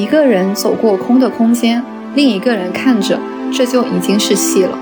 [0.00, 1.84] 一个人走过空的空间，
[2.14, 3.20] 另一个人看着，
[3.52, 4.78] 这就已经是戏了。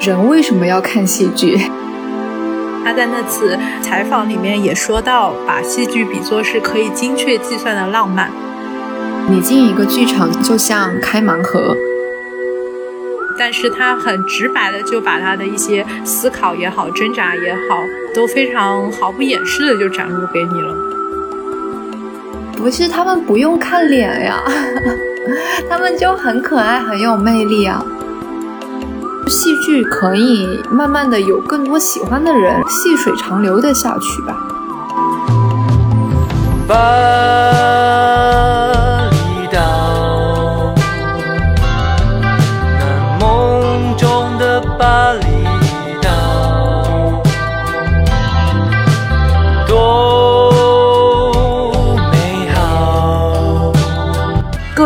[0.00, 1.56] 人为什么要看戏剧？
[2.84, 8.28] 他在那次采访里面也说到，把戏剧比作是可以精确计算的浪漫。
[9.28, 11.76] 你进一个剧场就像开盲盒，
[13.38, 17.78] 但是他很直白的就把他的一些思考也好、挣扎也好，
[18.12, 20.91] 都非常毫不掩饰的就展露给你了。
[22.62, 24.40] 不是他们不用看脸呀，
[25.68, 27.84] 他们就很可爱、很有魅力啊。
[29.26, 34.36] 戏剧可以慢慢的有更多喜欢的人，细水长流的下去吧。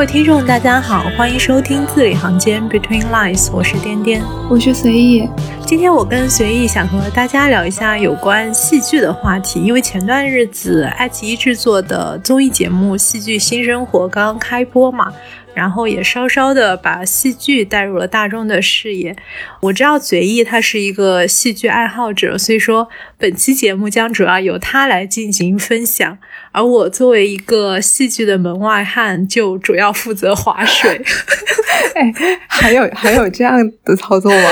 [0.06, 5.28] 听众大家好，欢迎收听字里行间 Between Lines，我是颠颠，我是随意。
[5.66, 15.12] 今天我跟随意想和大家聊一下有关戏剧的话题，因为前段日子爱奇艺制作的综艺节目《戏剧新生活》刚刚开播嘛。
[15.56, 19.16] 然后也稍稍的把戏剧带入了大众的视野。
[19.62, 26.18] 我知道嘴艺他是一个戏剧爱好者，所以说本期节目将主要由他来进行分享，
[26.52, 31.02] 而我作为一个戏剧的门外汉，就主要负责划水。
[31.96, 32.12] 哎，
[32.46, 34.50] 还有还有这样的操作吗？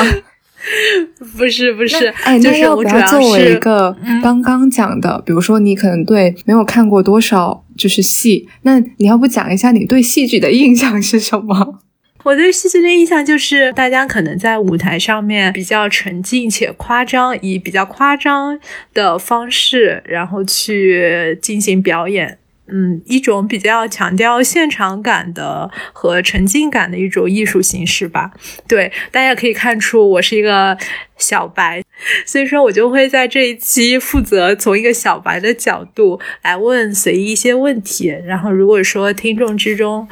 [1.37, 11.81] 不 是不是，哎，那要不要作为一个刚刚讲的，比如说你可能对没有看过多少就是戏，那你要不讲一下你对戏剧的印象是什么？
[12.25, 18.59] 我对戏剧的印象就是大家可能在舞台上面比较沉浸且夸张，以比较夸张
[18.95, 22.39] 的方式，然后去进行表演。
[22.67, 28.33] 嗯，一种比较强调现场感的和沉浸感的一种艺术形式吧。
[28.67, 30.75] 对，大家可以看出我是一个
[31.19, 31.84] 小白，
[32.27, 38.15] 所以说我就会在这一期负责从一个小白的角度来问随意一些问题。
[38.25, 40.09] 然后，如果说听众之中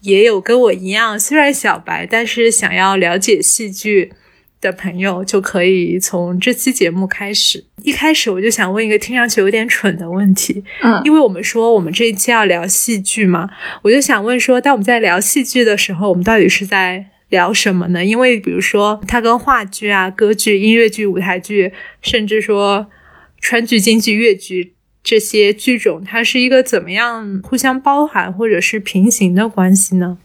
[0.00, 4.12] 也有跟我一样虽然小白，但是想要了解戏剧。
[4.58, 7.62] 的朋友就可以从这期节目开始。
[7.82, 13.50] 一开始我就想问一个听上去有点蠢的问题，嗯，因为我们说我们这一期要聊戏剧嘛，
[13.82, 18.04] 我就想问说，当我们在聊戏剧的时候，我们到底是在聊什么呢？
[18.04, 22.86] 因为比如说它跟话剧啊、歌剧、音乐剧、舞台剧，甚至说
[23.40, 30.18] 川剧、京剧、越剧这些剧种，它是一个怎么样互相包含或者是平行的关系呢？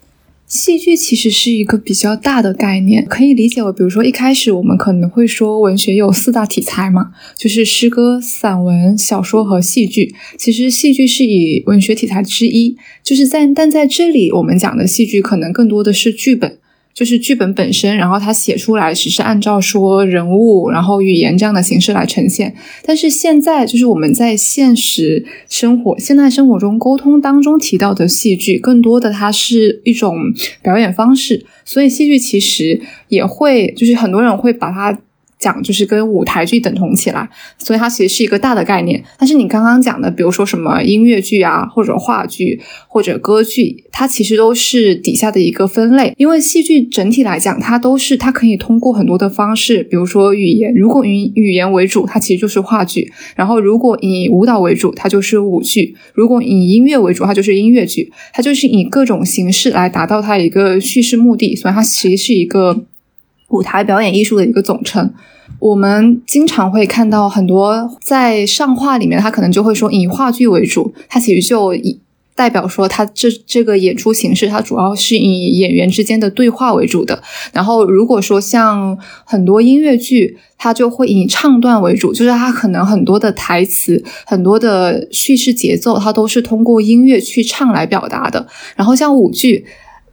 [0.46, 10.14] 戏剧其实是一个比较大的概念，可以理解为，比如说一开始我们可能会说文学有四大题材嘛，就是诗歌、散文、小说和戏剧。
[10.38, 16.58] 其实戏剧是以文学题材之一，就是在但在这里我们讲的戏剧可能更多的是剧本。
[16.94, 22.54] 就是剧本本身，然后它写出来只是按照说人物，然后语言这样的形式来呈现。
[22.86, 30.18] 但是现在，就是我们在现实生活、现代生活中沟通当中提到的戏剧，更多的它是一种
[30.62, 31.46] 表演方式。
[31.66, 35.00] 所以戏剧其实也会，就是很多人会把它。
[35.42, 39.04] 讲就是跟舞台剧等同起来，所以它其实是一个大的概念。
[39.18, 46.14] 但是你刚刚讲的，比如说什么音乐剧啊，或者话剧，或者歌剧，它其实都是底下的一个分类。
[46.18, 58.12] 因为戏剧整体来讲，它都是它可以通过很多的方式，比如说语言，如果以语言为主，它其实就是话剧；然后如果以舞蹈为主，它就是舞剧；如果以音乐为主，它就是音乐剧。
[58.34, 62.86] 它就是以各种形式来达到它一个叙事目的，所以它其实是一个
[63.52, 65.14] 舞台表演艺术的一个总称。
[65.60, 72.00] 我们经常会看到很多在上画里面，他可能就会说以话剧为主，它其实就以
[72.34, 77.22] 代表说他这这个演出形式，它主要是以演员之间的对话为主的。
[77.54, 88.48] 然后如果说像很多音乐剧，它就会以唱段为主，就是它可能很多的台词、很多的叙事节奏，它都是通过音乐去唱来表达的。
[88.76, 89.66] 然后像舞剧。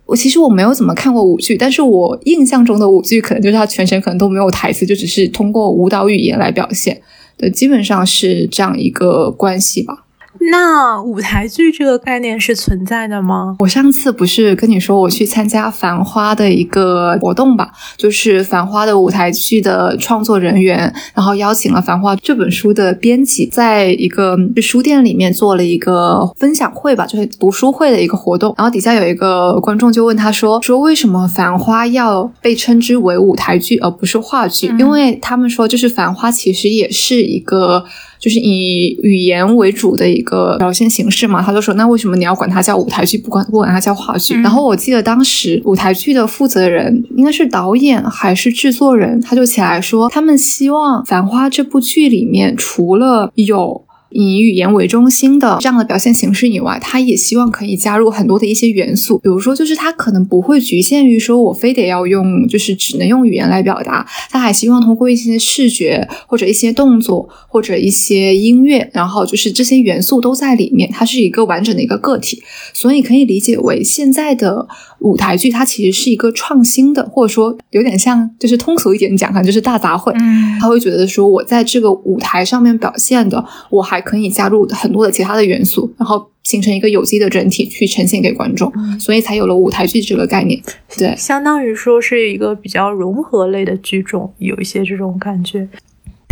[0.09, 6.99] 我其实我没有怎么看过舞剧，但是我印象中的舞剧可能就是他全程可能都没有台词，就只是通过舞蹈语言来表现，
[7.37, 10.07] 对，基本上是这样一个关系吧。
[10.41, 13.57] 那舞台剧这个概念是存在的吗？
[13.59, 28.55] 我上次不是跟你说我去参加《繁花》的一个活动吧，就是《繁花》的舞台剧的创作人员，然后邀请了《繁花》这本书的编辑，在一个书店里面做了一个分享会吧，就是读书会的一个活动。
[28.57, 34.69] 然后底下有一个观众就问他说：“说为什么《繁花》要被称之为舞台剧而不是话剧？
[34.79, 37.85] 因为他们说，就是《繁花》其实也是一个。”
[38.19, 44.35] 就是以语言为主的一个表现形式嘛，他就说，那为什么你要管它叫舞台剧，不管不管它叫话剧？
[44.41, 53.85] 然后我记得当时舞台剧的负责人应该是导演还是制作人，他就起来说，他们希望《繁花》这部剧里面除了有。
[54.11, 74.67] 以语言为中心的这样的表现形式以外，他也希望可以加入很多的一些元素，比如说，就是他可能不会局限于说我非得要用，就是只能用语言来表达，他还希望通过一些视觉或者一些动作或者一些音乐，然后就是这些元素都在里面，它是一个完整的一个个体，所以可以理解为现在的
[75.01, 80.13] 舞台剧它其实是一个创新的，或者说有点像，就是通俗一点讲哈，就是大杂烩，
[80.59, 83.99] 他会觉得说我在这个舞台上面表现的，我还。
[84.09, 90.59] 可以加入很多的其他的元素，然后形成一个有机的整体去呈现给观众，所以才有了舞台剧这个概念。
[90.97, 95.69] 对，相当于说是一个比较融合类的剧种，有一些这种感觉。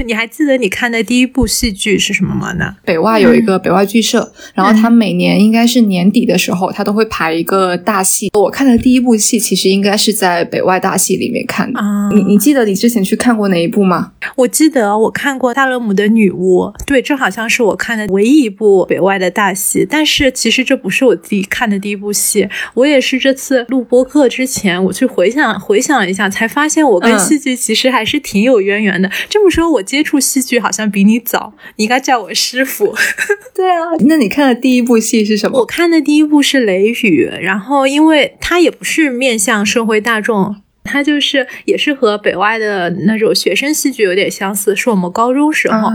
[0.05, 2.53] 你还记得你看的第一部戏剧是什么吗？
[2.53, 2.77] 呢？
[2.85, 8.31] 北外有一个北外剧社，然后他每年应该是年底的时候，他都会排一个大戏。
[8.35, 11.81] 我看的第一部戏其实应该是在北外大戏里面看的。
[12.13, 14.13] 你你记得你之前去看过哪一部吗？
[14.37, 19.87] 我记得我看过大勒姆的女巫，对，这好像是我看的唯一一部北外的大戏。
[19.89, 29.11] 但是其实这不是我自己看的第一部戏，我也是这次录播课之前我去回想回想一下，才发现我跟戏剧其实还是挺有渊源的。
[29.31, 29.86] 这么说，我。
[29.87, 32.95] 接触戏剧好像比你早，你应该叫我师傅。
[33.55, 35.61] 对啊，那你看的第一部戏是什么？
[35.61, 40.57] 我看的第一部是《雷雨》，然后因为它也不是面向社会大众。
[40.87, 45.91] 它就是也是和北外的那种学生戏剧有点相似，是我们高中时候。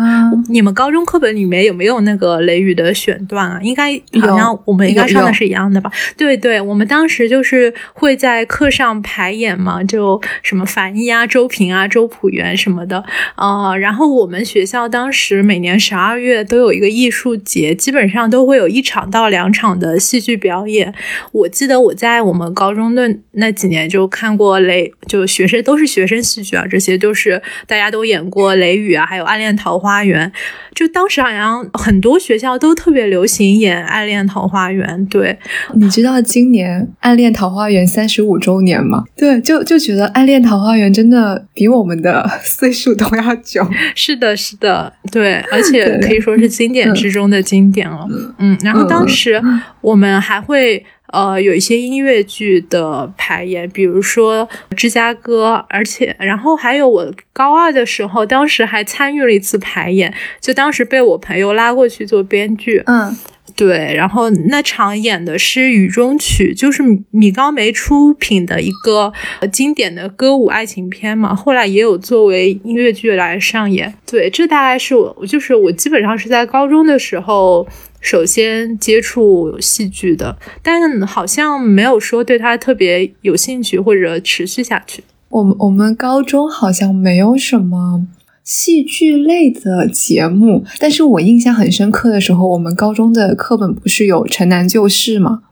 [0.50, 3.60] 你们高中课本里面有没有那个雷雨的选段啊？
[3.62, 5.90] 应该好像我们应该上的是一样的吧？
[6.18, 13.04] 对对，我们当时就是会在课上排演嘛，就什么樊一啊、周平啊、周朴园什么的
[13.36, 13.76] 啊。
[13.78, 20.94] 然后我们学校当时每年十二月都有一个艺术节，基本上都会有一场到两场的戏剧表演。
[21.32, 24.81] 我记得我在我们高中的那几年就看过雷。
[25.08, 30.30] 就学生都是学生戏剧啊，这些都是大家都演过《雷雨》啊，还有《暗恋桃花源》。
[30.74, 34.88] 就当时好像很多学校都特别流行演《暗恋桃花源》。
[35.10, 35.38] 对，
[35.76, 39.04] 你知道今年《暗恋桃花源》三十五周年吗？
[39.18, 43.68] 对，就就觉得《暗恋桃花源》真的比我们的岁数都要久。
[43.96, 48.08] 是的，是的，对，而且可以说是经典之中的经典了。
[48.40, 49.42] 嗯，然后当时
[49.82, 50.84] 我们还会。
[51.12, 62.82] 呃，有一些音乐剧的排演，比如说《芝加哥》，而且，然后还有我高二的时候，当时还参与了一次排演，就当时被我朋友拉过去做编剧。
[62.86, 63.16] 嗯，
[63.56, 66.82] 对，然后那场演的是《雨中曲》，就是
[67.12, 69.12] 米高梅出品的一个
[69.52, 73.94] 经典的歌舞爱情片嘛，后来也有作为音乐剧来上演。
[74.10, 77.68] 对，这大概是我，就是我基本上是在高中的时候。
[78.02, 85.04] 首先接触戏剧的，但好像没有说对他特别有兴趣或者持续下去。
[85.30, 88.06] 我们我们高中好像没有什么
[88.44, 95.44] 戏剧类的节目，但是我印象很深刻的时候，我们高中的课本不是有《城南旧事》吗？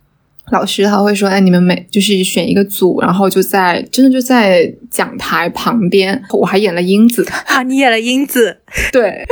[0.52, 6.22] 老师他会说：“哎，你们每就是选一个组，然后就在真的就在讲台旁边。
[6.32, 8.58] 我还演了英子啊，你演了英子，
[8.92, 9.26] 对。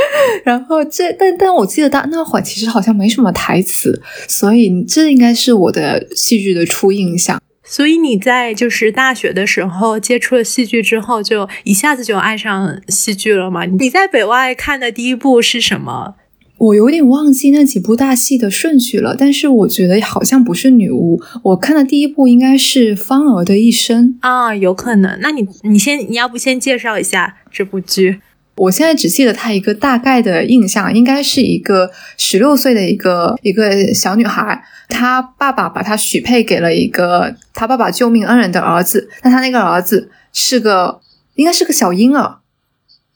[0.43, 7.41] 然后这但但我记得大那会儿其实好像没什么台词，所以这应该是我的戏剧的初印象。
[7.63, 13.65] 所以你在就是大学的时候接触了戏剧之后，就一下子就爱上戏剧了吗？
[13.65, 16.15] 你在北外看的第一部是什么？”
[16.57, 21.21] 我有点忘记那几部大戏的顺序了，但是我觉得好像不是女巫。
[21.43, 25.19] 我看的第一部应该是芳儿的一生啊，有可能。
[25.21, 28.21] 那你你先你要不先介绍一下这部剧？
[28.55, 41.01] 我现在只记得她一个大概的印象，应该是一个十六岁的一个一个小女孩，她爸爸把她许配给了一个她爸爸救命恩人的儿子，但她那个儿子是个
[41.35, 42.37] 应该是个小婴儿。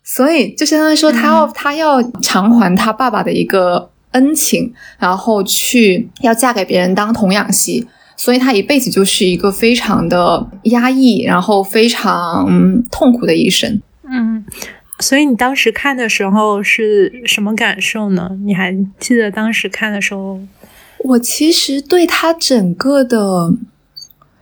[0.03, 13.81] 所以就相当于说，他要他要偿还他爸爸的一个恩情，然后去要嫁给别人当童养媳，所以他一辈子就是一个非常的压抑，然后非常痛苦的一生。
[14.03, 14.43] 嗯，
[14.99, 18.31] 所以你当时看的时候是什么感受呢？
[18.43, 20.39] 你还记得当时看的时候？
[20.99, 23.53] 我其实对他整个的。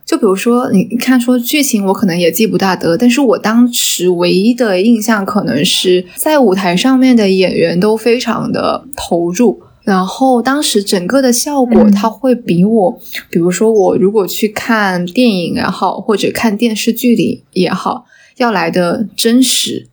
[0.09, 12.99] 就比如说，你看说剧情，我可能也记不大得，但是我当时唯一的印象可能是在舞台上面的演员都非常的投入，然后当时整个的效果，它会比我，
[13.29, 18.05] 比如说我如果去看电影也好，或者看电视剧里也好，
[18.37, 19.85] 要来的真实。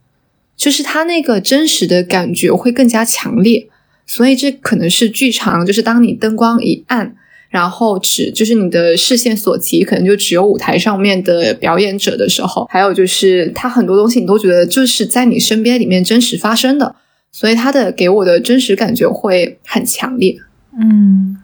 [0.57, 3.69] 就是他那个真实的感觉会更加强烈。
[4.07, 7.15] 所以这可能是剧场，就是当你灯光一暗，
[7.57, 16.95] 然后只就是你的视线所及，可能就只有舞台上面的表演者的时候，还有就是他很多东西你都觉得就是在你身边里面真实发生的，
[17.33, 20.37] 所以他的给我的真实感觉会很强烈。
[20.79, 21.39] 嗯，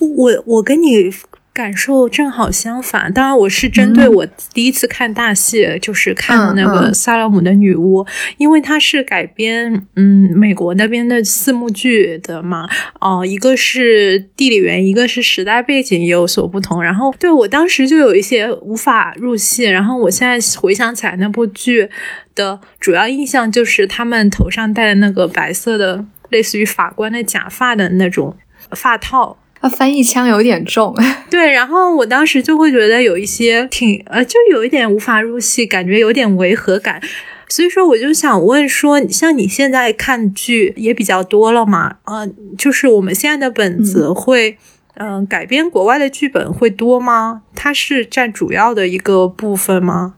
[0.00, 1.12] 我我跟你。
[1.54, 8.04] 感受正好相反，当然我是针对我第一次看大戏，就是看那个《萨勒姆的女巫》，
[8.38, 12.68] 因为它是改编嗯美国那边的四幕剧的嘛，
[13.00, 16.82] 哦，一个是地理原因，一个是时代背景也有所不同。
[16.82, 21.88] 然后对我当时就有一些无法入戏，然后我现在回想起来那部剧
[22.34, 28.36] 的主要印象就是他们头上戴的那个白色的类似于法官的假发的那种
[28.72, 29.38] 发套。
[29.64, 30.94] 他翻译腔有点重，
[31.30, 37.00] 对，然后我当时就会觉得有一些挺呃，就有一点无法入戏，感觉有点违和感，
[37.48, 42.28] 所以说我就想问说，像你现在看剧也比较多了嘛，呃，
[42.58, 44.58] 就是我们现在的本子会
[44.96, 47.40] 嗯改编国外的剧本会多吗？
[47.54, 50.16] 它是占主要的一个部分吗？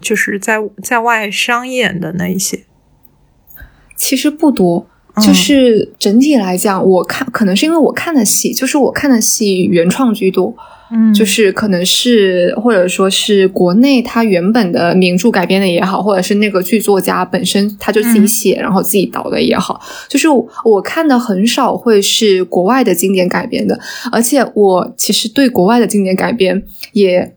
[0.00, 2.64] 就是在在外商演的那一些，
[3.94, 4.88] 其实不多。
[5.20, 10.54] 就是整体来讲，我看可能是因为我看的戏，就是我看的戏原创居多，
[10.90, 20.26] 嗯，就是可能是或者说是国内它原本的名著改编的也好，或者是那个剧作家本身他就自己写然后自己导的也好，就是
[20.64, 23.78] 我看的很少会是国外的经典改编的，
[24.10, 26.62] 而且我其实对国外的经典改编
[26.92, 27.36] 也。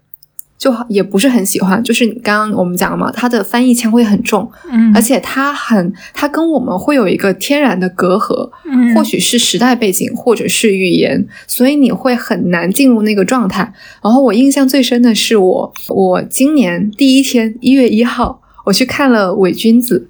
[0.64, 13.74] 就也不是很喜欢，就是你刚刚我们讲了嘛，它的翻译腔会很重，嗯，而且它很，它跟我们会有一个天然的隔阂，嗯，或许是时代背景，或者是语言，所以你会很难进入那个状态。
[14.02, 20.08] 然后我印象最深的是我，我今年第一天一月一号，我去看了《伪君子》，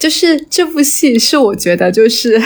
[0.00, 2.40] 就是这部戏是我觉得就是。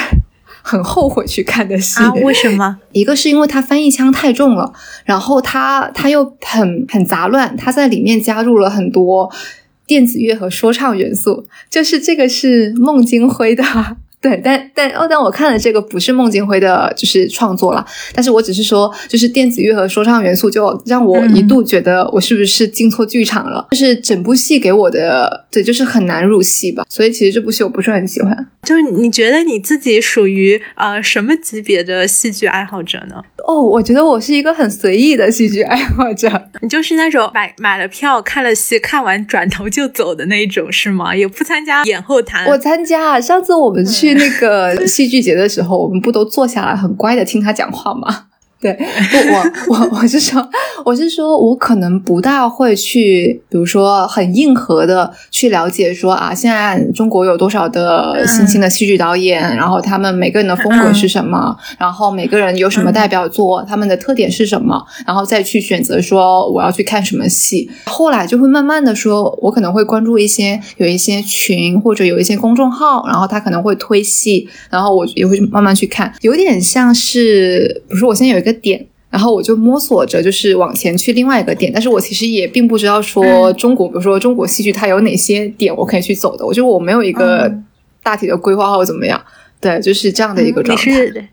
[0.62, 2.12] 很后悔去看的戏啊？
[2.24, 2.78] 为什么？
[2.92, 4.72] 一个是因为它翻译腔太重了，
[5.04, 9.30] 然后它它又很很杂乱，它在里面加入了很多
[9.86, 13.64] 电子乐和说唱元素，就是这个是孟京辉的。
[14.22, 17.84] 对，但但哦，但我看了这个不是孟京辉的，就是创作了。
[18.14, 23.66] 但是我只是说，就是电子乐和说唱元素，就让我一度觉得我是不是进错剧场了？
[23.72, 26.86] 就是整部戏给我的，对，就是很难入戏吧。
[26.88, 28.46] 所以其实这部戏我不是很喜欢。
[28.62, 33.16] 就是你觉得你自己属于呃什么级别的戏剧爱好者呢？
[33.44, 36.30] 哦，我觉得我是一个很随意的戏剧爱好者。
[36.60, 41.12] 你就是那种买买了票看了戏，看完转头就走的那一种，是吗？
[41.16, 42.46] 也不参加演后谈？
[42.46, 43.20] 我参加。
[43.20, 48.26] 上次我们去那个戏剧节的时候，我们不都坐下来很乖的听他讲话吗？
[48.62, 50.48] 对，不，我我我是说，
[50.84, 67.68] 我是说，我可能不大会去，比如说很硬核的去了解说啊，现在中国有多少的新兴的戏剧导演，然后他们每个人的风格是什么，然后每个人有什么代表作，他们的特点是什么，然后再去选择说我要去看什么戏。
[67.86, 78.51] 后来就会慢慢的说，我可能会关注一些有一些群或者有一些公众号，然后他可能会推戏，然后我也会慢慢去看，有点像是，比如说我现在有一个。
[78.52, 87.52] 点，然后我就摸索着，就是往前去另外一个点，但是我其实也并不知道说中国，比如说中国戏剧它有哪些点我可以去走的，我觉得我没有一个
[88.02, 89.22] 大体的规划或怎么样，
[89.60, 90.90] 对，就是这样的一个状态。
[90.90, 91.28] 你是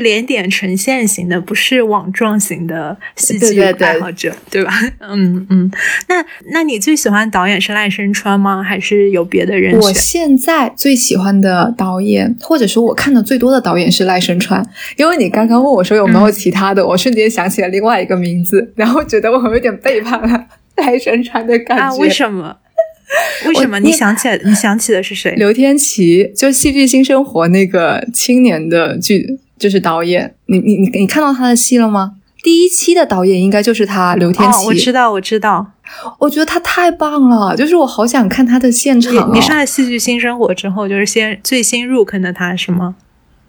[0.00, 4.72] 连点呈现型的，不是网状型的戏剧爱好者，对吧？
[5.00, 5.70] 嗯嗯。
[6.08, 8.62] 那那你最喜欢导演是赖声川吗？
[8.62, 9.80] 还是有别的人选？
[9.80, 14.62] 我现在最喜欢的导演，或者说我看的最多的导演是赖声川。
[14.96, 21.84] 因为你刚刚问我说有没有其他的，我瞬间想起了另外一个名字，然后觉得我有点背叛了赖声川的感觉。
[21.84, 21.94] 啊？
[21.96, 22.56] 为什么？
[23.46, 23.78] 为什么？
[23.80, 24.38] 你想起来？
[24.44, 25.34] 你想起的是谁？
[25.36, 29.38] 刘天琪，就《戏剧新生活》那个青年的剧。
[29.58, 32.12] 就是导演，你你你你看到他的戏了吗？
[32.42, 34.66] 第一期的导演应该就是他，刘天琪。
[34.66, 35.66] 我知道，我知道，
[36.18, 39.30] 我觉得他太棒了，就是我好想看他的现场。
[39.34, 42.96] 你上了戏剧新生活之后，就是先最新入坑的他是吗？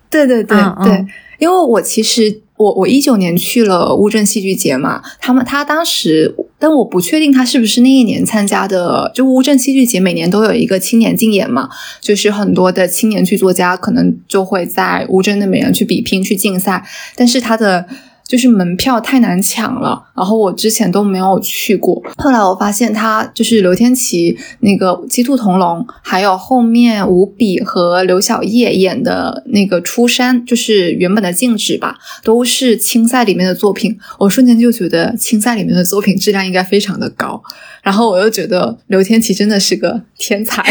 [0.09, 1.05] 对对对对，
[1.39, 2.41] 因为我其实。
[2.57, 9.11] 我我一九年去了乌镇戏剧节嘛，他们他当时，但我不确定他是不是那一年参加的。
[9.13, 11.69] 就乌镇戏剧节每年都有一个青年竞演嘛，
[11.99, 16.85] 就是很多的青年剧作家可能就会在乌镇那边去比拼去竞赛。
[17.15, 17.85] 但是他的
[18.27, 22.01] 就是门票太难抢了，然后我之前都没有去过。
[22.17, 33.97] 后来我发现他就是刘天琪那个《鸡兔同笼》，还有后面吴比和刘晓烨演的那个《出山》，就是原本的《静止》吧，都是青赛里面的作品。
[34.17, 37.41] 我瞬间就觉得青赛里面的作品质量应该非常的高。
[37.83, 40.63] 然后我又觉得刘天琪真的是个天才，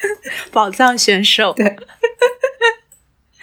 [0.52, 1.54] 宝藏选手。
[1.56, 1.76] 对。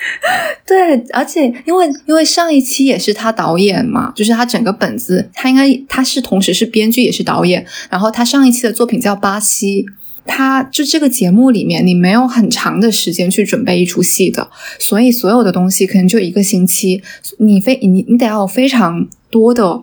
[0.66, 7.66] 对，而且因为因为上一期也是他导演嘛，就是他整个本子，他应该他是同时是编剧也是导演。
[7.90, 9.84] 然后他上一期的作品叫《巴西》，
[10.26, 17.02] 他就这个节目里面，你没有很长的时间去准备一出戏的，所以所有的东西可能就一个星期，
[17.40, 19.82] 你非你你得要有非常多的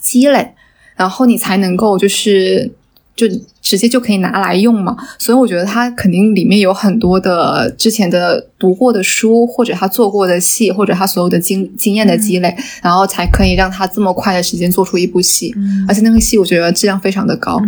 [0.00, 0.52] 积累，
[0.96, 2.72] 然后你才能够就是
[3.16, 3.26] 就。
[3.62, 15.54] 直接就可以拿来用嘛，所以我觉得他肯定里面有很多的之前的读过的书，或者他做过的戏，或者他所有的经经验的积累，然后才可以让他这么快的时间做出一部戏，
[15.88, 17.58] 而且那个戏我觉得质量非常的高。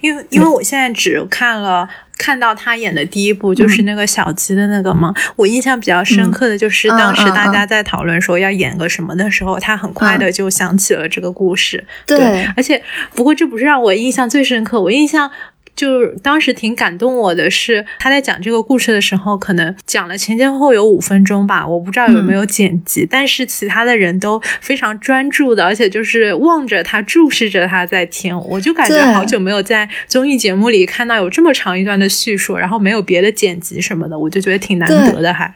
[0.00, 1.88] 因为因为我现在只看了。
[2.18, 5.12] 看到他演的第一部就是那个小鸡的那个嘛？
[5.34, 11.84] 我印象比较深刻的就是当时大家在讨论说要演个什么的时候，他很快的就想起了这个故事。
[12.06, 12.80] 对，而且
[13.16, 15.30] 不过这不是让我印象最深刻，我印象。
[15.74, 35.52] 就当时挺感动我的是，他在讲这个故事的时候，可能讲了前前后有五分钟吧，我不知道有没有剪辑，但是其他的人都非常专注的，而且就是望着他，注视着他在听，我就感觉好久没有在综艺节目里看到有这么长一段的叙述，然后没有别的剪辑什么的，我就觉得挺难得的，还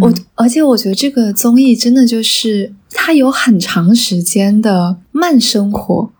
[0.00, 6.12] 我而且我觉得这个综艺真的就是它有很长时间的慢生活。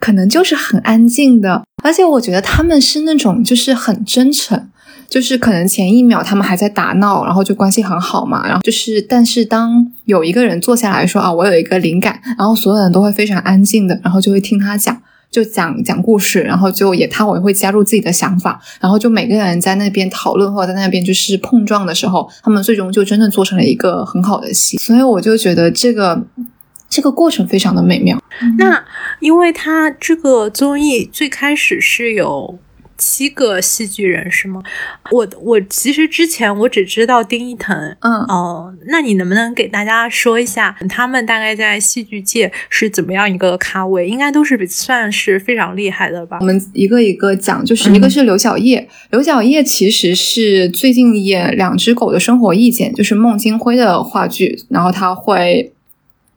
[0.00, 4.68] 可能就是很安静的，而且我觉得他们是那种就是很真诚，
[5.08, 26.26] 就是可能前一秒他们还在打闹，然后就关系很好嘛，然后就是但是当有一个人坐下来说啊，我有一个灵感，然后所有人都会非常安静的，然后就会听他讲，就讲讲故事，然后就也他我也会加入自己的想法，然后就每个人在那边讨论或者在那边就是碰撞的时候，他们最终就真的做成了一个很好的戏，所以我就觉得这个。
[26.90, 28.20] 这个过程非常的美妙。
[28.58, 28.84] 那
[29.20, 32.58] 因为它这个综艺最开始是有
[32.98, 34.62] 七个戏剧人，是吗？
[35.10, 44.06] 我我其实之前我只知道丁一腾，嗯哦，那你能不能给大家说一下，他们大概在戏剧界是怎么样一个咖位？
[44.06, 46.38] 应该都是算是非常厉害的吧？
[46.40, 55.72] 我们一个一个讲，就是一个是刘晓烨，刘晓叶其实是最近演《两只狗的生活意见》，就是孟京辉的话剧，然后他会。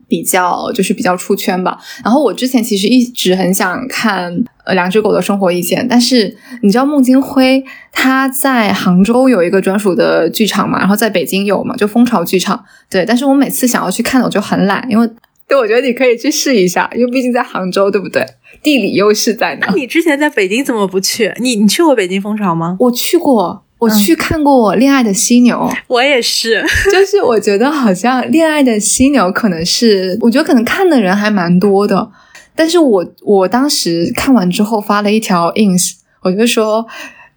[0.08, 1.78] 比较就是比较出圈吧。
[2.04, 4.32] 然后我之前其实一直很想看
[4.64, 12.64] 呃《两只狗的生活意见》，但是你知道孟京辉他在杭州有一个专属的剧场嘛，然后在北京有嘛，就蜂巢剧场。
[12.90, 15.08] 对，但是我每次想要去看，我就很懒，因为
[15.46, 18.24] 对我觉得你可以去试一下，因为毕竟在杭州，对不对？
[18.62, 19.66] 地理优势在哪？
[19.68, 21.32] 那你之前在北京怎么不去？
[21.40, 22.76] 你你去过北京蜂巢吗？
[22.80, 23.63] 我去过。
[23.78, 32.10] 我去看过我恋爱的犀牛， 我也是， 就是我觉得好像恋爱的犀牛可能是，我觉得可能看的人还蛮多的，
[32.54, 36.86] 但是我我当时看完之后发了一条 ins，我就说。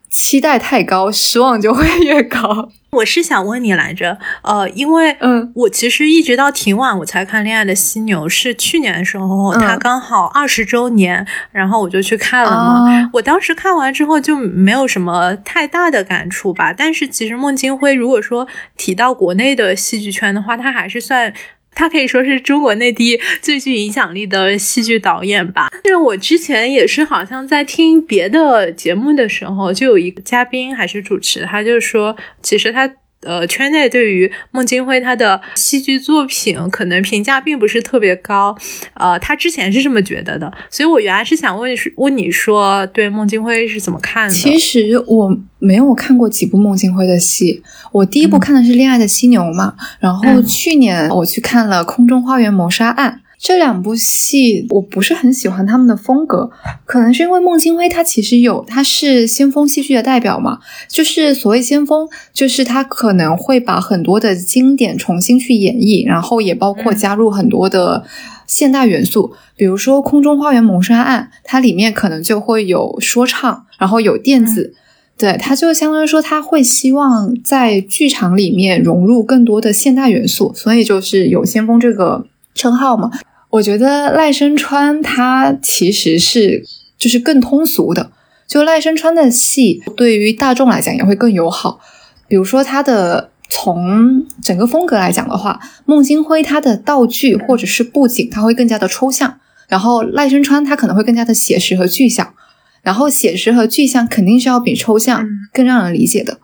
[0.10, 2.70] 期待太高，失望就会越高。
[2.92, 13.10] 我是想问你来着，呃，因为嗯，我其实一直到挺晚我才看《恋爱的犀牛》，是去年的时候，它刚好二十周年，然后我就去看了嘛。
[13.14, 16.74] 我当时看完之后就没有什么太大的感触吧。
[16.76, 21.34] 但是其实孟京辉，如果说提到国内的戏剧圈的话，他还是算。
[21.78, 25.70] 他可以说是中国内地最具影响力的戏剧导演吧。
[25.84, 32.92] 就是我之前也是好像在听别的节目的时候，就有一个嘉宾还是主持，他就说，其实他。
[33.28, 38.58] 呃，圈内对于孟京辉他的戏剧作品可能评价并不是特别高，
[38.94, 44.34] 呃，他之前是这么觉得的，所以我原来是想问问你说，对孟京辉是怎么看的？
[44.34, 47.62] 其实我没有看过几部孟京辉的戏，
[47.92, 53.22] 我第一部看的是《恋爱的犀牛》嘛，然后去年我去看了《空中花园谋杀案》。
[53.40, 56.50] 这两部戏我不是很喜欢他们的风格，
[56.86, 68.04] 可能是因为孟京辉他其实有他是先锋戏剧的代表嘛，就是所谓先锋，就是他可能会把很多的经典重新去演绎，然后也包括加入很多的
[68.48, 74.74] 现代元素，比如说《空中花园谋杀案》，它里面可能就会有说唱，然后有电子，
[75.16, 82.26] 对，他就相当于说他会希望在剧场里面融入更多的现代元素，所以就是有先锋这个。
[82.58, 83.12] 称号嘛，
[83.50, 86.64] 我觉得赖声川他其实是
[86.98, 88.12] 就是更通俗的，
[88.48, 91.80] 就赖声川的戏对于大众来讲也会更友好。
[92.28, 102.34] 比如说他的从整个风格来讲的话，孟京辉他的道具或者是布景，他会更加的抽象，然后赖声川他可能会更加的写实和具象，
[102.82, 106.40] 然后写实和具象肯定是要比抽象更让人理解的。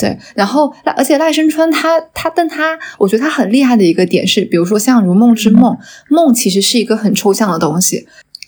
[0.00, 5.74] 对，然后而且赖声川他他但他我觉得他很厉害的一个点是，比如说像《如梦之梦》，
[6.08, 8.06] 梦其实是一个很抽象的东西，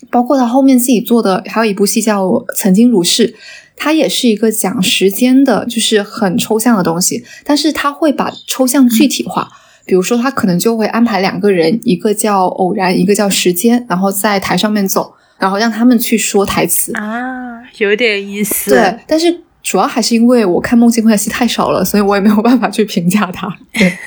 [0.09, 3.27] 包括他后面自己做的还有一部戏叫《曾经如是》。
[3.75, 9.49] 它也是一个讲时间的，就是很抽象的东西，但是他会把抽象具体化。
[9.83, 18.71] 比如说，他可能就会安排两个人，一个叫偶然，一个叫时间，然后在台上面走，然后让他们去说台词啊，有点意思。
[18.71, 23.51] 对，但是主要还是因为我看孟京辉的戏太少了，所以我也没有办法去评价他。
[23.73, 23.97] 对，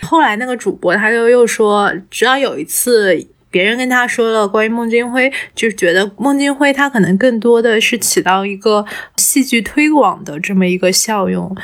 [0.00, 3.24] 后来那个主播他就又说，直到有一次。
[3.50, 8.84] 别人跟他说了关于孟京辉，就是觉得孟京辉他可能更多的是起到一个
[9.16, 11.56] 戏剧推广的这么一个效用，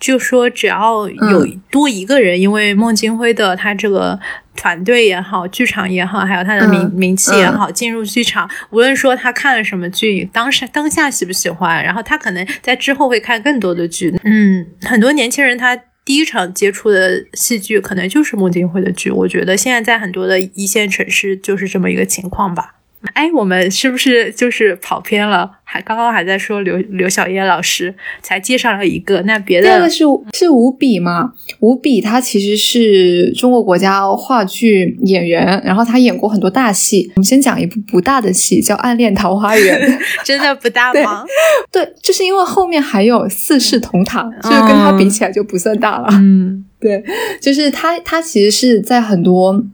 [0.00, 4.18] 就说只要有多一个人，因为孟京辉的他这个
[4.56, 14.12] 团队也好，剧场也好，还有他的名名气也好，进入剧场，无论说他看了什么剧，当时当下喜不喜欢，然后他可能在之后会看更多的剧。
[14.24, 15.78] 嗯，很多年轻人他。
[16.06, 22.76] 第一场接触的戏剧可能就是孟京辉的剧，我觉得现在在很多的一线城市就是这么一个情况吧。
[23.14, 25.50] 哎，我们是不是就是跑偏了？
[25.68, 27.92] 还刚刚还在说刘刘晓燕老师，
[28.22, 31.32] 才介绍了一个，那别的第二个是是吴比吗？
[31.58, 37.10] 吴比他其实是中国国家话剧演员，然后他演过很多大戏。
[37.16, 39.90] 我们先讲一部不大的戏，叫《暗恋桃花源》，
[40.24, 41.24] 真的不大吗？
[41.72, 46.06] 对，就是因为后面还有四世同堂，就是跟他比起来就不算大了。
[46.12, 47.02] 嗯， 对，
[47.40, 49.64] 就是他，他其实是在很多。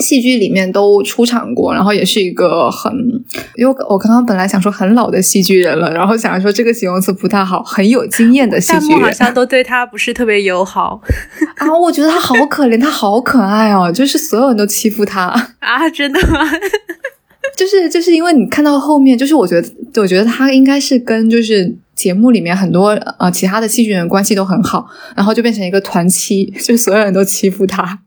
[0.00, 2.92] 戏剧里面都出场过，然后也是一个很，
[3.56, 11.00] 因为我刚刚本来想说很老的戏剧人了，然后想说这个形容词不太好，很有经验的戏剧人，好像都对他不是特别友好
[11.56, 11.78] 啊。
[11.78, 15.26] 我觉得他好可怜，他好可爱哦，就是所有人都欺负他
[15.60, 16.40] 啊，真的吗？
[17.56, 19.68] 就是就是因为你看到后面，就是我觉得，
[20.00, 24.86] 我觉得他应该是跟就是节目里面很多呃其他的戏剧人关系都很好，
[25.16, 28.00] 然后就变成一个团欺，就所有人都欺负他。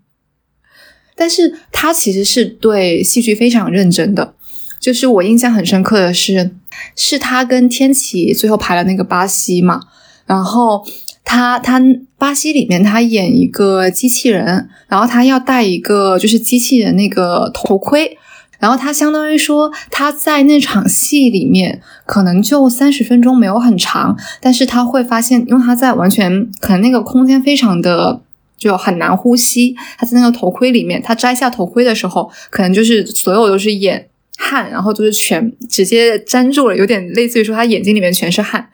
[1.16, 4.34] 但是他其实是对戏剧非常认真的，
[4.80, 6.52] 就是我印象很深刻的是，
[6.96, 9.82] 是他跟天启最后排了那个巴西嘛，
[10.26, 10.84] 然后
[11.24, 11.80] 他他
[12.18, 18.18] 巴西里面他演一个机器人，然后他要戴一个就是机器人那个头盔，
[18.60, 28.22] 然后他相当于说他在那场戏里面可能就三十分钟没有很长，但是他会发现，因为他在完全可能那个空间非常的。
[28.64, 29.76] 就很难呼吸。
[29.98, 38.70] 他在那个头盔里面，他摘下头盔的时候，可能就是所有都是眼汗，然后就是全直接粘住了，有点类似于说他眼睛里面全是汗。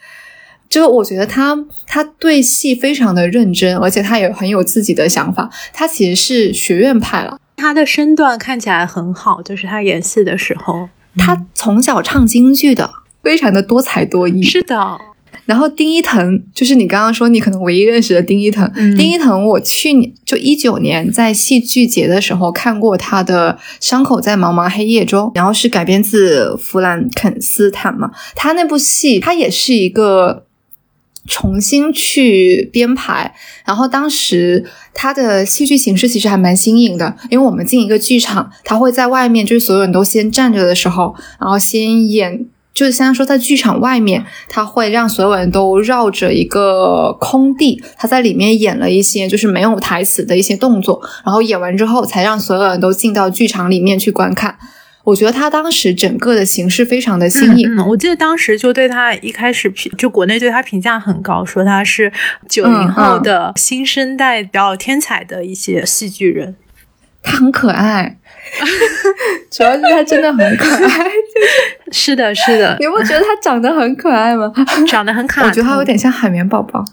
[0.69, 5.49] 就我觉得他他对戏非常的认真，而且他也很有自己的想法。
[5.73, 12.87] 他其实是学院派了，他的身段看起来很好，就是他演戏的时候，他从小唱京剧的，
[13.23, 14.43] 非常的多才多艺。
[14.43, 14.99] 是的。
[15.49, 18.71] 然后丁一腾就是你刚刚说你可能唯一认识的丁一腾。
[18.95, 28.11] 丁一腾，我去年就一九年在戏剧节的时候看过他的《伤口在茫茫黑夜中》，然后是改编自弗兰肯斯坦嘛。
[28.35, 30.45] 他那部戏，他也是一个
[31.27, 33.33] 重新去编排。
[33.65, 42.45] 然后当时他的戏剧形式其实还蛮新颖的，因为我们进一个剧场，他会在外面，就是所有人都先站着的时候，然后先演。
[42.73, 54.57] 就是像说，在剧场外面，他会让所有人都绕着一个空地，他在里面演了一些就是没有台词的一些动作，然后演完之后，才让所有人都进到剧场里面去观看。
[55.05, 57.67] 我觉得他当时整个的形式非常的新颖。
[57.87, 62.11] 我记得当时就对他一开始评，就国内对他评价很高，说他是
[62.47, 66.55] 九零后的新生代比较天才的一些戏剧人。
[67.21, 68.17] 他很可爱。
[69.51, 71.05] 主要是他真的很可爱，
[71.91, 72.75] 是的，是的。
[72.79, 74.51] 你不觉得他长得很可爱吗？
[74.87, 76.83] 长得很可爱，我觉得他有点像海绵宝宝。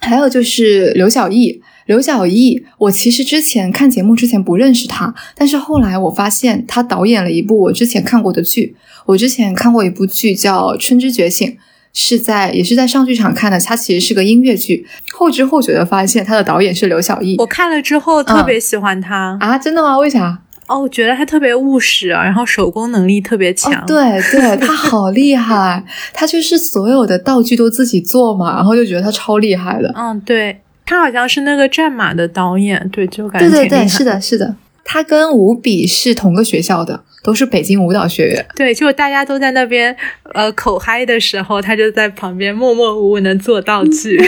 [0.00, 8.76] 还有就是刘晓毅，刘晓毅，我其实之前看节目之前不认识他，但是后来我发现他导演了一部我之前看过的剧。
[9.06, 11.48] 我之前看过一部剧叫《春之觉醒》。
[11.94, 14.86] 是在也是在上剧场看的，它其实是个音乐剧。
[15.12, 17.36] 后知后觉的发现，它的导演是刘晓毅。
[17.38, 19.56] 我看了之后特别喜欢他啊！
[19.56, 19.96] 真的吗？
[19.96, 20.40] 为啥？
[20.66, 23.84] 哦，我觉得他特别务实啊，然后手工能力特别强。
[23.86, 29.92] 对对，他好厉害，他就是所有的道具都自己做嘛，然后就觉得他超厉害的。
[29.94, 34.56] 嗯，对他好像是那个战马的导演，对，就感觉对对对，是的，是的。
[34.82, 38.46] 他跟吴比是同个学校的，都是北京舞蹈学院。
[38.54, 39.96] 对，就大家都在那边
[40.34, 44.22] 呃口嗨的时候，他就在旁边默默无闻的做道具。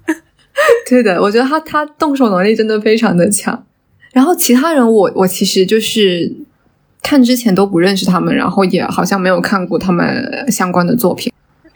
[0.88, 3.64] 对的，我觉得他他动手能力真的非常的强。
[4.12, 6.30] 然后其他人我我其实就是
[7.00, 11.32] 看之前都不认识他们，然后也好像没有看过他们相关的作品。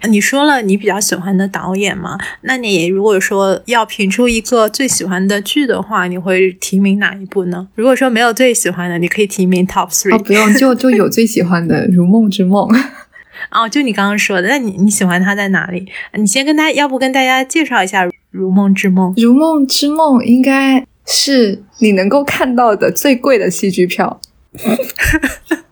[0.06, 2.18] 你说了你比较喜欢的导演嘛？
[2.42, 7.68] 那你如果说要评出一个最喜欢的剧的话，你会提名哪一部呢？
[7.74, 10.14] 如果说没有最喜欢的，你可以提名 top three。
[10.14, 12.68] 哦，不用，就就有最喜欢的《如梦之梦》。
[13.50, 15.86] 哦，就你刚刚说的，那你你喜欢它在哪里？
[16.14, 19.12] 你先跟大家，要不跟大家介绍一下《如梦之梦》？
[19.22, 24.20] 《如梦之梦》应该是你能够看到的最贵的戏剧票。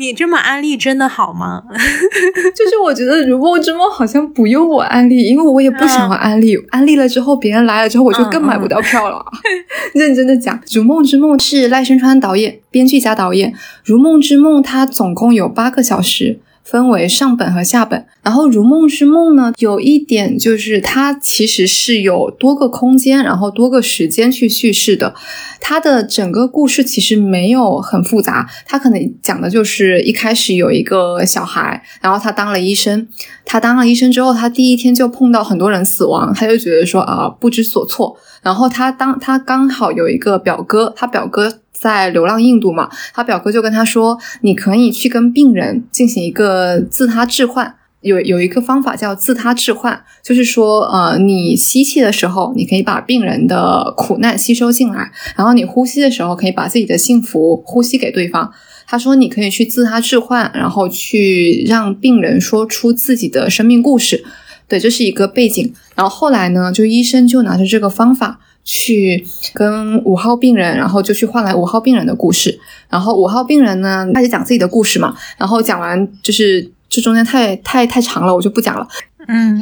[0.00, 1.62] 你这么安利真的好吗？
[2.56, 6.56] 就是我觉得《如梦之梦》好像不用我安利，因为我也不想要安利。
[6.70, 9.22] 安利了之后，别人来了之后，我就更买不到票了。
[9.92, 13.52] 认真的讲，《如梦之梦》是赖声川导演、编剧加导演，
[13.84, 16.40] 《如梦之梦》它总共有八个小时。
[16.70, 25.12] 分为上本和下本，然后《如梦之梦》呢，有一点就是它其实是有多个空间，然后多个时间去叙事的。
[25.60, 33.08] 它的整个故事其实没有很复杂，它可能讲的就是一开始有一个小孩，然后他当了医生，
[33.44, 38.16] 他当了医生之后，他第一天就碰到很多人死亡，他就觉得说啊不知所措。
[38.42, 41.58] 然后他当他刚好有一个表哥，他表哥。
[41.80, 58.52] 在流浪印度嘛，他表哥就跟他说：“你可以去跟病人进行一个自他置换，有有一个方法叫自他置换，就是说，呃，你吸气的时候，你可以把病人的苦难吸收进来，然后你呼吸的时候，可以把自己的幸福呼吸给对方。”
[58.86, 64.22] 他说：“你可以去自他置换，然后去让病人说出自己的生命故事。”
[64.68, 65.72] 对，这是一个背景。
[65.94, 68.38] 然后后来呢，就医生就拿着这个方法。
[68.70, 72.56] 去跟五号病人，然后就去换来五号病人的故事。
[72.88, 75.12] 然后五号病人呢，开始讲自己的故事嘛。
[75.36, 78.86] 然后讲完，就是这中间太太太长了，我就不讲了。
[79.26, 79.60] 嗯，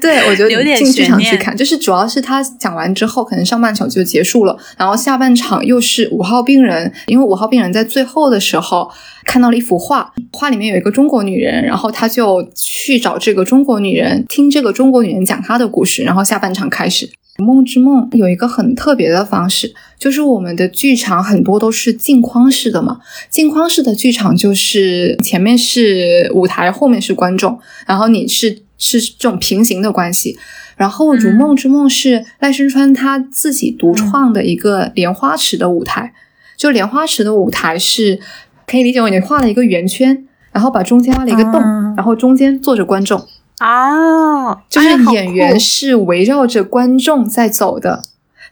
[0.00, 8.90] 对，我觉得 有点进剧场去看，就是主要是他讲完之后，可能上半场就结束了，然后下半场又是五号病人，因为五号病人在最后的时候
[9.24, 17.06] 看到了一幅画，画里面有一个中国女人，然后他就去找这个中国女人，听这个中国女人讲她的故事，然后下半场开始。
[17.40, 23.00] 《梦之梦》有一个很特别的方式，就是我们的剧场很多都是镜框式的嘛。
[23.28, 30.38] 镜框式的剧场就是前面是舞台，后面是观众，然后你是是这种平行的关系。
[30.76, 36.14] 然后《如梦之梦》是赖声川他自己独创的一个莲花池的舞台，
[36.56, 38.18] 就莲花池的舞台是
[38.66, 41.60] 可以理解为你画了一个圆圈，然后把中间挖了一个洞，
[41.96, 43.26] 然后中间坐着观众。
[43.58, 44.29] 啊，
[44.68, 48.02] 就是演员是围绕着观众在走的，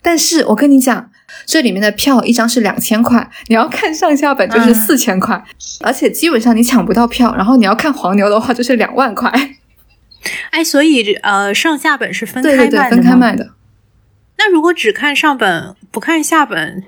[0.03, 1.11] 但是我跟你讲，
[1.47, 5.43] 这里面的票一张是两千块，你要看上下本就是四千块，
[5.81, 9.31] 而且基本上你抢不到票，然后你要看黄牛的话就是两万块。
[10.51, 13.51] 哎，所以呃，上下本是分开卖的分开卖的。
[14.37, 16.85] 那如果只看上本不看下本？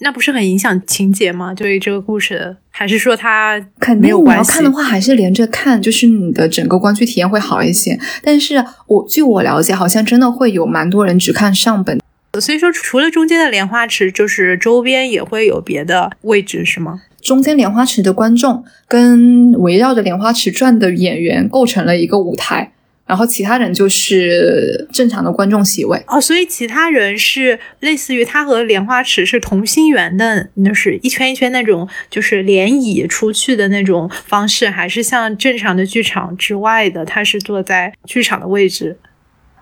[0.00, 1.52] 那不是很影响情节吗？
[1.54, 7.98] 对于这个故事，还是说它肯定你要看的话，还是连着看，就是你的整个观剧体验会好一些。
[8.22, 12.00] 但是我据我了解，好像真的会有蛮多人只看上本。
[12.40, 17.02] 所以说，除了中间的莲花池，就是周边也会有别的位置，是吗？
[17.20, 22.72] 中间莲花池的观众跟围绕着莲花池转的演员构成了一个舞台。
[23.12, 38.96] 然后其他人就是正常的观众席位哦，所以其他人是类似于他和莲花池是同心圆的，就是一圈一圈那种，就是连椅出去的那种方式，还是像正常的剧场之外的，他是坐在剧场的位置。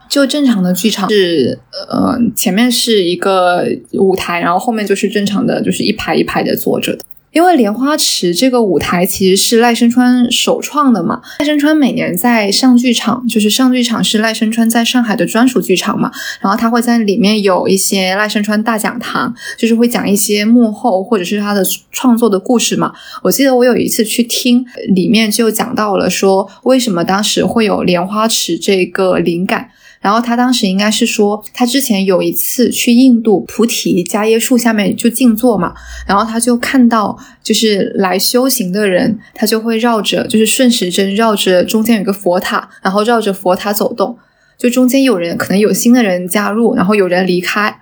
[0.08, 1.58] 就正常的剧场是，
[1.88, 7.04] 呃，前面是一个舞台，然后后面就是正常的，就是一排一排的坐着的。
[7.32, 22.92] 因为莲花池这个舞台其实是赖声川首创的嘛，赖声川每年在上剧场，就是上剧场是赖声川在上海的专属剧场嘛，然后他会在里面有一些赖声川大讲堂，就是会讲一些幕后或者是他的创作的故事嘛。
[23.22, 29.70] 我记得我有一次去听，里面就讲到了说为什么当时会有莲花池这个灵感。
[30.00, 35.74] 然后他当时应该是说，他之前有一次去印度菩提迦耶树下面就静坐嘛，
[36.06, 44.16] 然后他就看到就是来修行的人，他就会绕着就是顺时针绕着中间有个佛塔，然后绕着佛塔走动，
[44.56, 47.80] 就中间有人可能有新的人加入，然后有人离开，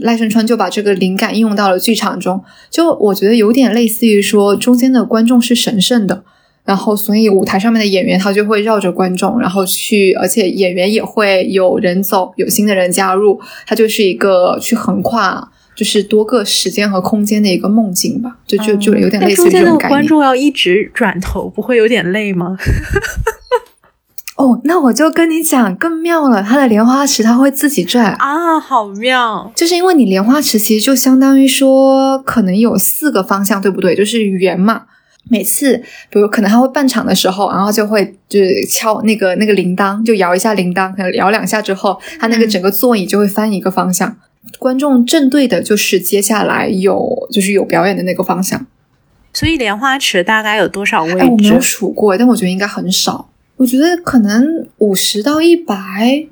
[0.00, 6.24] 赖声川就把这个灵感应用到了剧场中，就我觉得有点类似于说中间的观众是神圣的。
[6.66, 19.88] 然后，所以舞台上面的演员他就会绕着观众，然后去，而且演员也会有人走，有新的人加入，他就是一个去横跨，就是多个时间和空间的一个梦境吧，就就就有点类似于这种概念。
[19.88, 22.56] 观众要一直转头，不会有点累吗？
[24.36, 29.50] 哦，那我就跟你讲更妙了，它的莲花池它会自己转啊，好妙！
[29.54, 33.94] 就是因为你莲花池其实就相当于说可能有四个方向，对不对？
[33.94, 34.82] 就是圆嘛。
[35.28, 35.76] 每次
[36.10, 44.16] 比如可能他会半场的时候，然后就会就是敲那个那个铃铛，就摇一下铃铛，可能摇两下之后，他那个整个座椅就会翻一个方向。
[44.58, 48.66] 观众正对的就是接下来有就是有表演的那个方向。
[49.32, 51.26] 所以莲花池大概有多少位置？
[51.26, 53.28] 我没有数过，但我觉得应该很少。
[53.56, 56.26] 我觉得可能五十到一百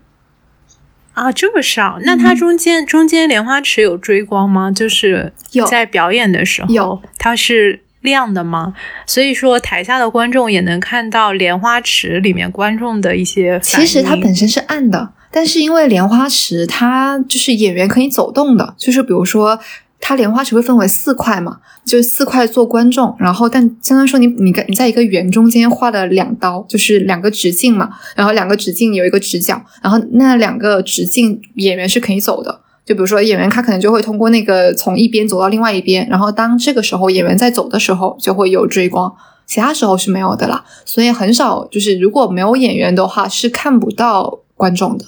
[1.13, 1.99] 啊，这么少？
[2.03, 4.71] 那它中间中间莲花池有追光吗？
[4.71, 5.33] 就是
[5.69, 8.73] 在表演的时候，有它是亮的吗？
[9.05, 13.59] 所以说台下的观众也能看到莲花池里面观众的一些。
[13.61, 19.59] 其实它本身是暗的，但是因为莲花池它就是演员可以走动的，就是比如说。
[20.07, 39.15] 它莲花池会分为四块嘛，就是四块做观众，然后但相当于说你你你在一个圆中间画了两刀，就是两个直径嘛，然后两个直径有一个直角，然后那两个直径演员是可以走的，就比如说演员他可能就会通过那个从一边走到另外一边，然后当这个时候演员在走的时候就会有追光，
[39.47, 45.07] 其他时候是没有的啦，所以很少就是如果没有演员的话是看不到观众的。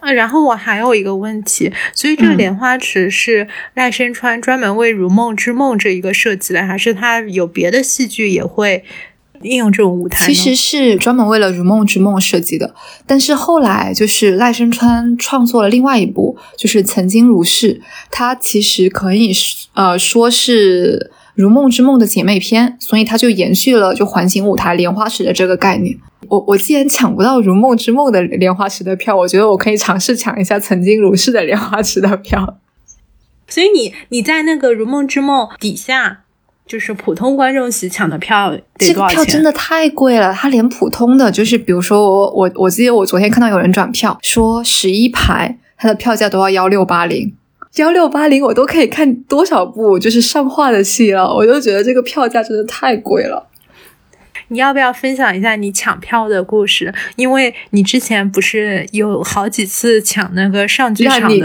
[0.00, 8.84] 啊，然后我还有一个问题，所以这个莲花池是赖声川专门为《如梦之梦》这一个设计的，还是他有别的戏剧也会
[9.42, 10.26] 应用这种舞台？
[10.26, 12.74] 其实是专门为了《如梦之梦》设计的，
[13.06, 17.74] 但是后来就是赖声川创作了另外一部，就是《曾经如是》，
[18.10, 19.32] 它其实可以
[19.74, 25.96] 呃说是《如梦之梦》的姐妹篇，所以它就延续了就环形舞台莲花池的这个概念。
[26.28, 32.58] 我我既然抢不到《如梦之梦》的莲花池的票，我觉得我可以尝试抢一下《曾经如是》的莲花池的票。
[33.48, 36.20] 所以你你在那个《如梦之梦》底下，
[36.72, 40.32] 就是普通观众席抢的票，这个票真的太贵了。
[40.32, 47.34] 他连普通的，就是比如说我我我记得我昨天看到有人转票说十一排，他的票价都要幺六八零，
[47.76, 53.50] 幺六八零我都可以看多少部就是上画的戏了，我就觉得这个票价真的太贵了。
[54.48, 56.94] 你要不要分享一下你抢票的故事？
[57.16, 61.38] 因为你之前不是有好几次抢那个上剧场的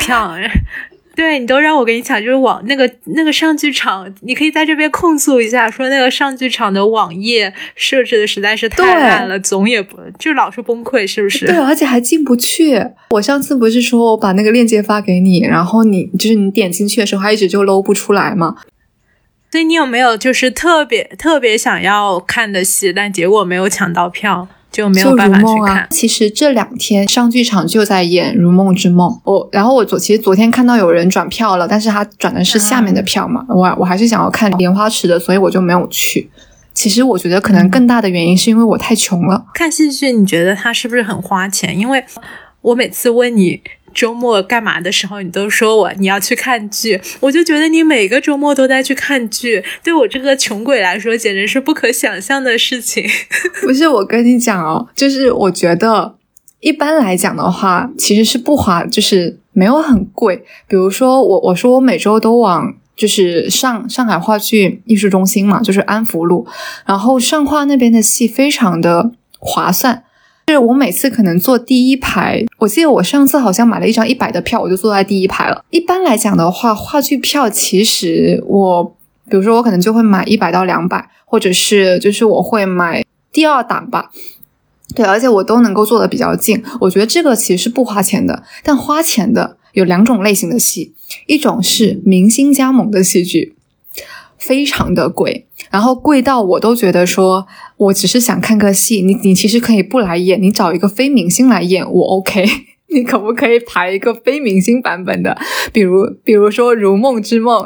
[0.00, 0.36] 票，
[1.20, 11.44] 对你都让我给你抢，就是网那个那个上剧场，你可以在这边控诉一下，说那个上剧场的网页设置的实在是太烂了，总也不就老是崩溃，是不是？
[11.44, 12.82] 对，而且还进不去。
[13.10, 18.56] 我上次不是说我把那个链接发给你，然后你就是你点进去的时候，它一直就搂不出来嘛。
[19.50, 25.86] 所以你有没有就是特别特别想要看的戏，但结果没有抢到票，就没有办法去看？
[25.90, 36.30] 其实这两天上剧场就在演《如梦之梦》，我然后我昨其实昨天看到有人转票了，但是他转的是下面的票嘛，我我还是想要看莲花池的，所以我就没有去。
[36.72, 39.44] 其实我觉得可能更大的原因是因为我太穷了。
[39.54, 41.76] 看戏剧，你觉得它是不是很花钱？
[41.78, 42.04] 因为
[42.62, 43.60] 我每次问你。
[43.92, 53.04] 周末干嘛的时候，你都说我你要去看剧， 我就觉得你每个周末都在去看剧，对我这个穷鬼来说简直是不可想象的事情。
[53.62, 56.16] 不是我跟你讲哦，就是我觉得
[56.60, 60.44] 一般来讲的话，其实是不花，就是没有很贵。
[60.68, 66.46] 比如说我我说我每周都往就是上上海话剧艺术中心嘛，就是安福路，
[66.86, 70.04] 然后上画那边的戏非常的划算。
[70.50, 75.64] 是我每次可能坐第一排，我记得我上次好像买了一张一百的票，我就坐在第一排了。
[75.70, 78.84] 一般来讲的话，话剧票其实我，
[79.28, 84.10] 比如说我可能就会买一百到两百，或者是就是我会买第二档吧。
[84.94, 86.62] 对，而且我都能够坐的比较近。
[86.80, 90.92] 我觉得这个其实是不花钱的，但花钱的有两种类型的戏，
[91.26, 93.54] 一种是明星加盟的戏剧。
[94.36, 102.44] 非常的贵，然后贵到我都觉得说，我只是想看个戏，你你其实可以不来演，你找一个非明星来演，我 OK。
[102.92, 105.38] 你可不可以排一个非明星版本的，
[105.72, 107.64] 比如比如说《如梦之梦》。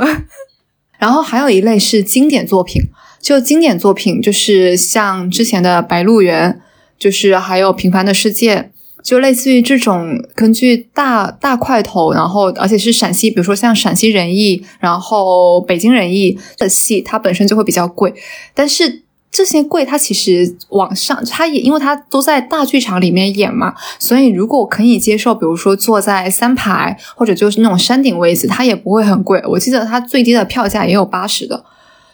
[0.99, 2.83] 然后还有一类是经典作品，
[3.21, 6.53] 就经典作品就是像之前的《白鹿原》，
[6.99, 8.57] 就是还有《平凡的世界》。
[9.05, 18.15] 就类似于这种根据大大块头，然后而且是陕西，比如说像陕西人艺，然后北京人艺的戏，它本身就会比较贵。
[18.55, 29.43] 但是这些贵，它其实往上，它也因为它都在大剧场里面演嘛，所以如果可以接受，比如说坐在三排或者就是那种山顶位置，它也不会很贵。
[29.49, 31.63] 我记得它最低的票价也有八十的。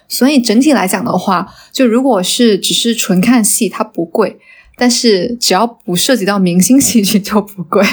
[0.08, 4.40] 所以整体来讲的话，就如果是只是纯看戏，它不贵。
[4.80, 7.84] 但是只要不涉及到明星喜剧就不贵。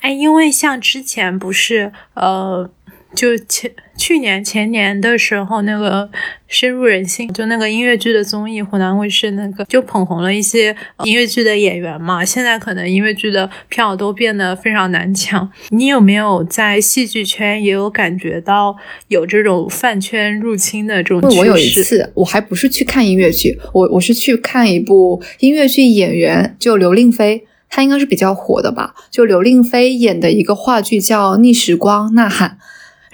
[0.00, 2.68] 哎，因为像之前不是呃，
[3.14, 6.08] 就前去年前年的时候，那个
[6.46, 12.24] 深入人心，就那个音乐剧的综艺，湖南卫视那个就捧红了一些音乐剧的演员嘛。
[12.24, 15.50] 现在可能音乐剧的票都变得非常难抢。
[15.70, 18.76] 你有没有在戏剧圈也有感觉到
[19.08, 21.40] 有这种饭圈入侵的这种趋势？
[21.40, 27.46] 我有一次，我还不是去看音乐剧，我我是去看一部音乐剧，演员就刘令飞。
[27.70, 28.94] 他应该是比较火的吧？
[29.10, 32.56] 就刘令飞演的一个话剧叫《逆时光呐喊》，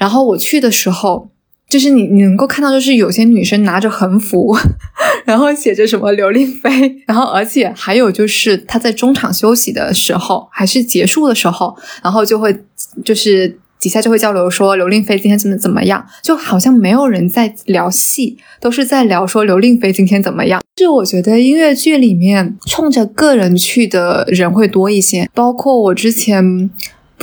[0.04, 1.30] 然后我去的时候，
[1.66, 4.54] 就是你你能够看到，就是有些女生拿着横幅，
[5.24, 12.54] 然后写着什么刘令飞，然后而且还有就是他在中场休息的时候，还是结束的时候，然后就会
[13.02, 13.58] 就是。
[13.80, 20.62] 底下就会交流说刘令飞今天怎么怎么样，就好像没有人在聊戏，都是在聊说刘令飞今天怎么样。
[20.78, 26.70] 是我觉得音乐剧里面冲着个人去的人会多一些，包括我之前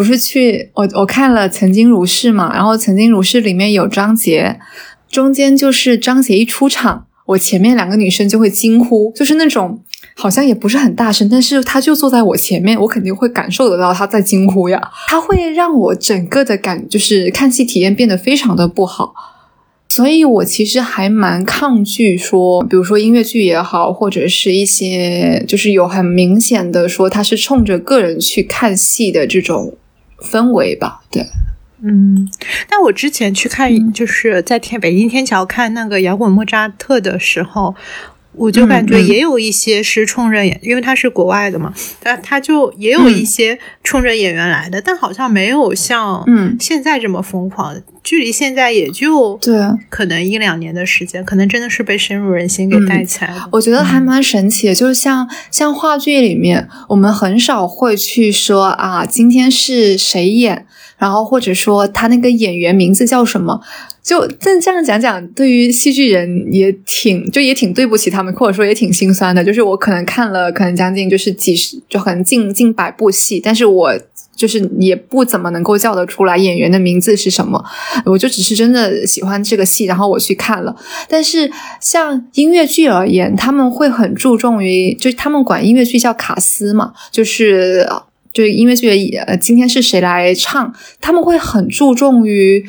[0.02, 4.60] 不是去我我看了《曾经如是》嘛，然后《曾经如是》里面有张杰，
[5.12, 9.80] 中间就是张杰一出场，我前面两个女生就会惊呼，就是那种。
[10.14, 14.80] 好像也不是很大声，但是他就坐在我前面，我肯定会感受得到他在惊呼呀。
[15.08, 19.14] 他会让我整个的感就是看戏体验变得非常的不好，
[19.88, 29.74] 所以我其实还蛮抗拒说，比如说音乐剧也好，或者是一些就是有很明显的说他是冲着个人去看戏的这种
[30.22, 31.02] 氛围吧。
[31.12, 31.28] 对，
[31.82, 32.30] 嗯，
[32.70, 37.76] 但我之前去看就是在天北京天桥看那个摇滚莫扎特的时候。
[38.34, 47.76] 我就感觉也有一些是冲着演，因为他是国外的嘛，他他就也有一些冲着演员来的，但好像没有像嗯现在这么疯狂。
[48.04, 49.54] 距离现在也就对，
[49.88, 60.66] 可能一两年的时间，可能真的是被深入人心给带起来我觉得还蛮神奇的，就是像像话剧里面，我们很少会去说啊，今天是谁演，
[60.98, 63.62] 然后或者说他那个演员名字叫什么。
[64.04, 69.43] 就但这样讲讲，对于戏剧人也挺，就也挺对不起他们，或者说也挺心酸的。
[69.43, 73.93] 就是我可能看了，可能将近就是几十，就可能近近百部戏，但是我
[74.36, 77.64] 就是也不怎么能够叫得出来演员的名字是什么。
[78.06, 80.76] 我就只是真的喜欢这个戏，然后我去看了。
[81.08, 87.88] 但是像音乐剧而言，他们会很注重于，就是他们管音乐剧叫卡司嘛，就是
[88.34, 88.89] 就音乐剧
[89.28, 92.66] 呃，今天是谁来唱，他们会很注重于。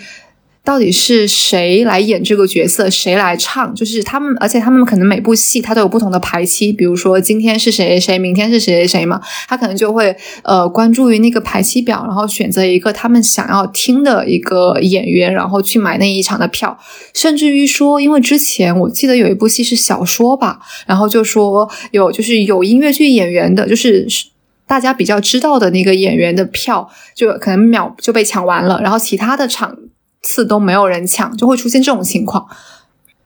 [0.65, 3.75] 到底是谁来演这个角色，谁来唱？
[3.75, 16.79] 就是他们，而且他们可能每部戏他都有不同的排期，比如说今天是谁谁，明天是谁谁谁嘛，他可能就会呃关注于那个排期表，然后选择一个他们想要听的一个演员，然后去买那一场的票。
[17.13, 24.07] 甚至于说，因为之前我记得有一部戏是小说吧，然后就说有就是有音乐剧演员的，就是
[24.69, 29.77] 大家比较知道的那个演员的票，就可能秒就被抢完了，然后其他的场。
[30.23, 32.49] 次都没有人抢，就会出现这种情况。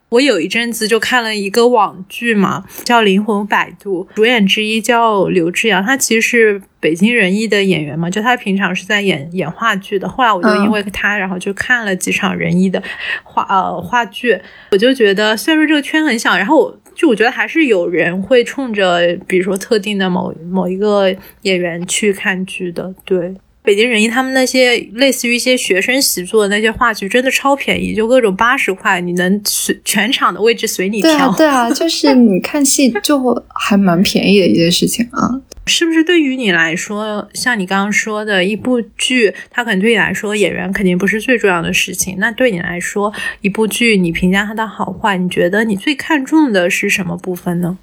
[0.08, 10.08] 我有一阵子就看了一个网剧嘛，叫《灵魂摆渡》，主演之一叫刘志阳，他其实是北京人艺的演员嘛，就他平常是在演演话剧的。
[10.08, 12.80] 后来我就因为他，然后就看了几场人艺的
[13.24, 14.40] 话呃话剧，
[14.70, 23.34] 我就觉得虽然说这个圈很小，然后我就我觉得还是有人会冲着比如说特定的某某一个演员去看剧的，对。
[23.66, 31.10] 北京人艺他们那些类似于一些学生习作的那些话剧，真的超便宜，就各种八十块，你能随全场的位置随你挑。
[31.10, 35.42] 对啊，对啊， 就是你看戏就还蛮便宜的一件事情啊。
[35.68, 42.14] 是不是对于你来说，像你刚刚说的一部剧，它可能对你来说演员肯定不是最重要的事情。
[42.20, 47.76] 那对你来说，一部剧你评价它的好坏，你觉得你最看重的是什么部分呢？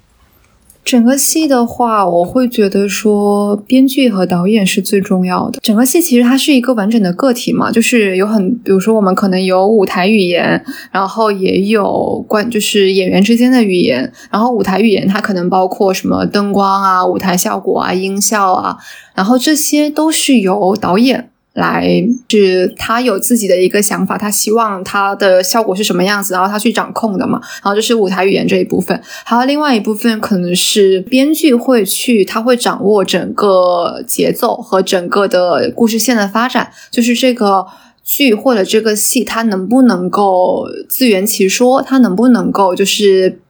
[0.84, 5.58] 整个戏的话，我会觉得说编剧和导演是最重要的。
[5.62, 10.62] 整个戏其实它是一个完整的个体嘛，就是有很，比如说我们可能有舞台语言，
[10.92, 14.12] 然后也有关，就是演员之间的语言。
[14.30, 18.76] 然后舞台语言它可能包括什么灯光啊、舞台效果啊、音效啊，
[19.14, 21.30] 然后这些都是由导演。
[21.54, 27.40] 来是他有自己的一个想法，他希望他的效果是什么样子，然后他去掌控的嘛。
[27.62, 37.66] 然后这是舞台语言这一部分，还有另外一部分可能是编剧会去，他会掌握整个节奏和整个的故事线的发展，就是这个
[38.02, 43.40] 剧或者这个戏，它能不能够自圆其说，它能不能够就是。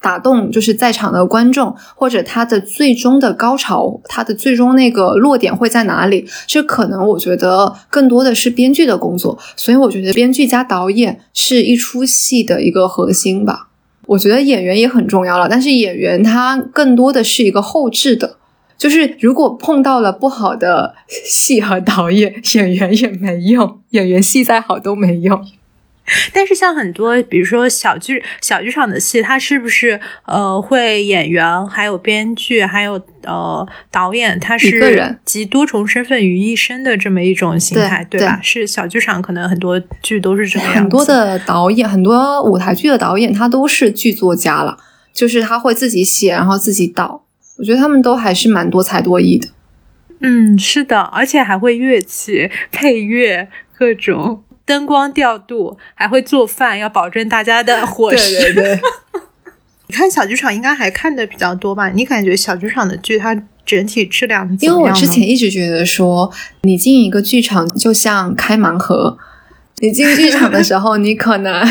[0.00, 6.26] 打动就是在场的观众，或者他的最终的高潮，他的最终那个落点会在哪里？
[6.46, 13.68] 这可能我觉得更多的是编剧的工作，所以我觉得编剧加导演是一出戏的一个核心吧。
[14.06, 18.36] 我觉得演员也很重要了，但是演员他更多的是一个后置的。
[18.78, 25.38] 就是如果碰到了不好的戏和导演， 演员也没用，演员戏再好都没用。
[26.32, 38.40] 但是像很多，比如说小剧小剧场的戏，它是不是呃会演员，还有编剧，还有呃导演，他是集多重身份于一身的这么一种形态，对吧？
[38.42, 40.74] 是小剧场可能很多剧都是这样。
[40.74, 44.76] 很多的导演，很多舞台剧的导演，他都是剧作家了，
[45.12, 47.24] 就是他会自己写，然后自己导。
[47.58, 49.48] 我觉得他们都还是蛮多才多艺的。
[50.20, 54.42] 嗯，是的，而且还会乐器配乐各种。
[54.70, 58.38] 灯光调度，还会做饭，要保证大家的伙食。
[58.38, 58.80] 对对对，
[59.88, 61.88] 你看小剧场应该还看的比较多吧？
[61.88, 63.34] 你感觉小剧场的剧它
[63.66, 64.76] 整体质量怎么样？
[64.76, 69.18] 因为我之前一直觉得说，你进一个剧场就像开盲盒。
[69.80, 71.64] 你进剧场的时候，你可能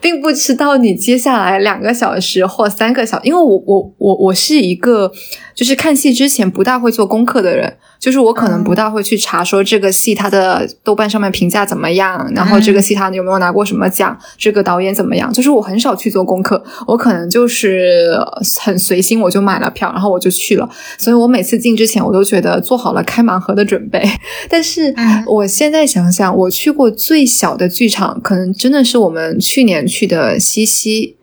[0.00, 5.10] 并不知道你接下来两个小时或三个小，因为我我我我是一个
[5.54, 7.76] 就是看戏之前不大会做功课的人。
[8.02, 18.18] 就是我可能不大会去查说这个戏它的豆瓣上面评价怎么样，然后这个戏它有没有拿过什么奖，这个导演怎么样，就是我很少去做功课，我可能就是
[18.60, 20.68] 很随心，我就买了票，然后我就去了。
[20.98, 24.02] 所以我每次进之前，我都觉得做好了开盲盒的准备。
[24.50, 24.92] 但是
[25.24, 31.16] 我现在想想，我去过最小的剧场，可能真的是我们去年去的西西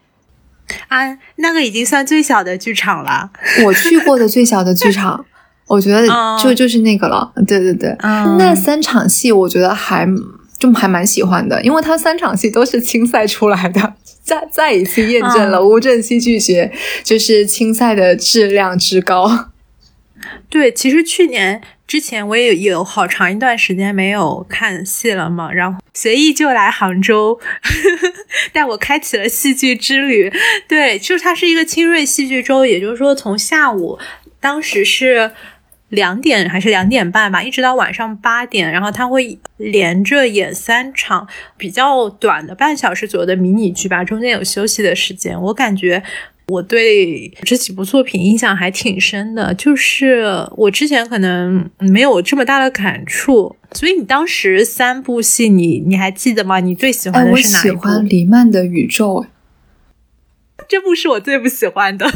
[0.88, 3.32] 啊，那个已经算最小的剧场了。
[3.65, 5.25] 我去过的最小的剧场。
[5.69, 6.03] 我觉得
[6.41, 7.95] 就就是那个了，对对对，
[8.39, 10.03] 那三场戏我觉得还
[10.57, 16.71] 就还蛮喜欢的，因为它三场戏都是青赛出来的， 再再一次验证了乌镇戏剧学
[17.03, 19.51] 就是青赛的质量之高。
[20.49, 27.39] 对，其实去年之前我也有好长一段时间没有看戏了嘛，然后随意就来杭州，
[28.53, 30.32] 带我开启了戏剧之旅。
[30.67, 33.97] 对，就是它是一个清锐戏剧周，也就是说从下午
[34.39, 35.32] 当时是。
[35.89, 41.27] 两点还是两点半吧，一直到晚上八点，然后他会连着演三场
[41.57, 45.41] 比较短的半小时左右的迷你剧吧，中间有休息的时间。
[45.41, 46.03] 我感觉
[46.49, 50.25] 我对这几部作品印象还挺深的，就是
[50.57, 53.55] 我之前可能没有这么大的感触。
[53.71, 56.59] 所以你当时三部戏，你你还记得吗？
[56.59, 57.77] 你最喜欢的是哪一部？
[57.77, 59.27] 我喜欢黎曼的宇宙，
[60.67, 62.09] 这部是我最不喜欢的。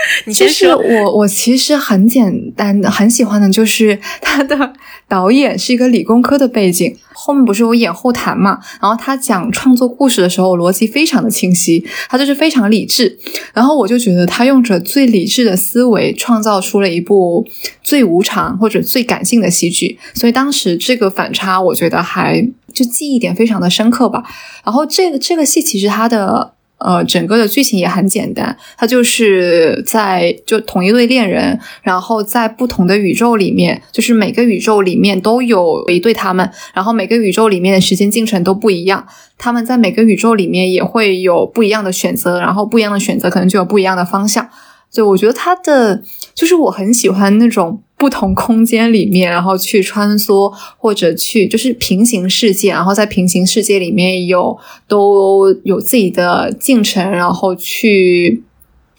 [0.32, 4.72] 就是我，我其实很简单的，很喜欢的，就是 他的
[5.06, 13.18] 导演是一个理工科的背景，后面不是有演后谈嘛，然后他讲创作故事的时候逻辑非常的清晰，他就是非常理智，
[13.52, 17.46] 然后我就觉得他用着最理智的思维创造出了一部
[17.82, 22.40] 最无常或者最感性的戏剧，所以当时这个反差我觉得还
[22.72, 24.22] 就记忆点非常的深刻吧，
[24.64, 26.54] 然后这个这个戏其实它的。
[26.80, 39.06] 呃，整个的剧情也很简单，它就是在就同一对恋人，然后在不同的宇宙里面，就是每个宇宙里面都有一对他们，然后每个宇宙里面的时间进程都不一样，
[39.36, 44.48] 他们在每个宇宙里面也会有不一样的选择，然后不一样的选择可能就有不一样的方向。
[44.90, 46.02] 就我觉得他的
[46.34, 47.82] 就是我很喜欢那种。
[48.00, 58.42] 不同空间里面，然后去穿梭，或者去就是平行世界，然后在平行世界里面有都有自己的进程，然后去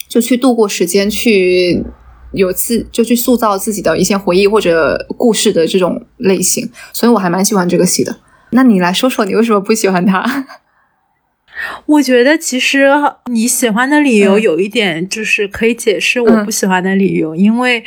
[0.08, 1.84] 就去度过时间，去
[2.34, 8.16] 有自就去塑造自己的一些回忆或者故事的这种类型，所以我还蛮喜欢这个戏的。
[8.52, 10.46] 那你来说说，你为什么不喜欢它？
[11.88, 12.88] 我觉得其实
[13.32, 17.84] 你喜欢的理由有一点就是可以解释我不喜欢的理由，因为。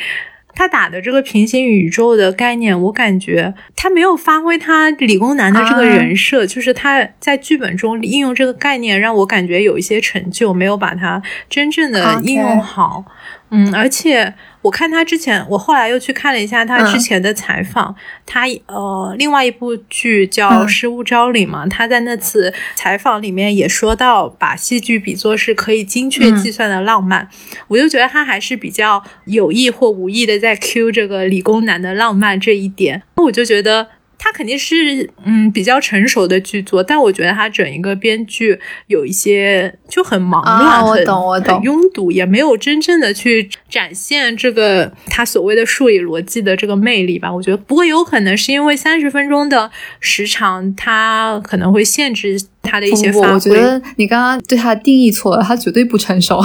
[0.55, 13.03] 他打的这个平行宇宙的概念，我感觉他没有发挥他理工男的这个人设，就是他在剧本中应用这个概念，让我感觉有一些成就，没有把它真正的应用好。
[13.51, 14.33] 嗯，而且
[14.65, 17.95] 我看他之前，我后来又去看了一下他之前的采访，
[18.25, 27.29] 他呃，另外一部剧叫《失物招领》嘛，他在那次采访里面也说到，把戏剧比作是可以精确计算的浪漫，
[27.67, 33.89] 我就觉得他还是比较有意或无意的在 Q 这个理工男的浪漫这一点，我就觉得。
[34.25, 47.31] 他肯定是嗯比较成熟的剧作，但我觉得他整一个编剧有一些就很忙乱，很很拥堵，也没有真正的去展现这个他所谓的数理逻辑的这个魅力吧。
[47.31, 49.69] 我觉得，不过有可能是因为三十分钟的
[49.99, 53.33] 时长，它可能会限制他的一些发挥。
[53.33, 56.43] 我觉得你刚刚对他的定义错了，他绝对不成熟。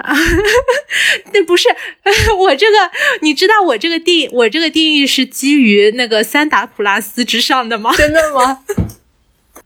[0.00, 0.14] 啊，
[1.32, 1.68] 那不是
[2.38, 2.76] 我这个，
[3.22, 7.94] 你知道我这个定我这个定义是基于那个三达普拉斯之上的吗？
[7.96, 8.58] 真的吗？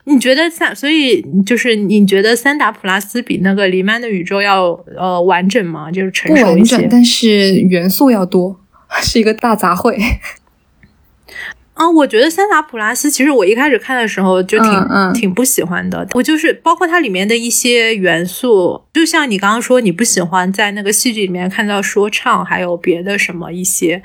[0.06, 5.90] 你觉得三，所以就是你觉得三达普拉斯比那个黎曼的宇宙要呃完整吗？
[5.90, 8.60] 就是成熟一些，但是元素要多，
[9.02, 9.96] 是一个大杂烩。
[11.74, 16.06] 啊，我觉得塞达普拉斯其实我一开始看的时候就挺挺不喜欢的。
[16.14, 24.02] 我就是包括它里面的一些元素，就像你刚刚说你不喜欢在那个戏剧里面看到说唱，还有别的什么一些。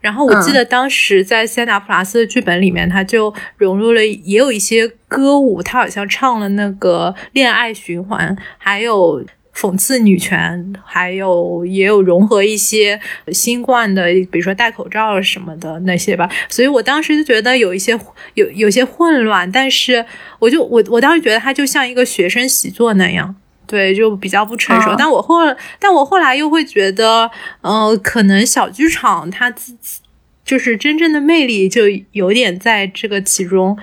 [0.00, 9.24] 然后我记得当时在塞达普拉斯的剧本里面，他就融入了也有一些歌舞，他好像唱了那个恋爱循环，还有。
[9.58, 13.00] 讽刺女权，还有也有融合一些
[13.32, 16.30] 新冠的，比如说戴口罩什么的那些吧。
[16.48, 17.98] 所以我当时就觉得有一些
[18.34, 20.04] 有有些混乱，但是
[20.38, 23.34] 我就我我当时觉得它就像一个学生习作那样，
[23.66, 24.94] 对，就比较不成熟。
[24.96, 25.38] 但我后
[25.80, 27.28] 但我后来又会觉得，
[27.62, 29.98] 呃，可能小剧场它自己
[30.44, 31.82] 就是真正的魅力就
[32.12, 33.76] 有点在这个其中。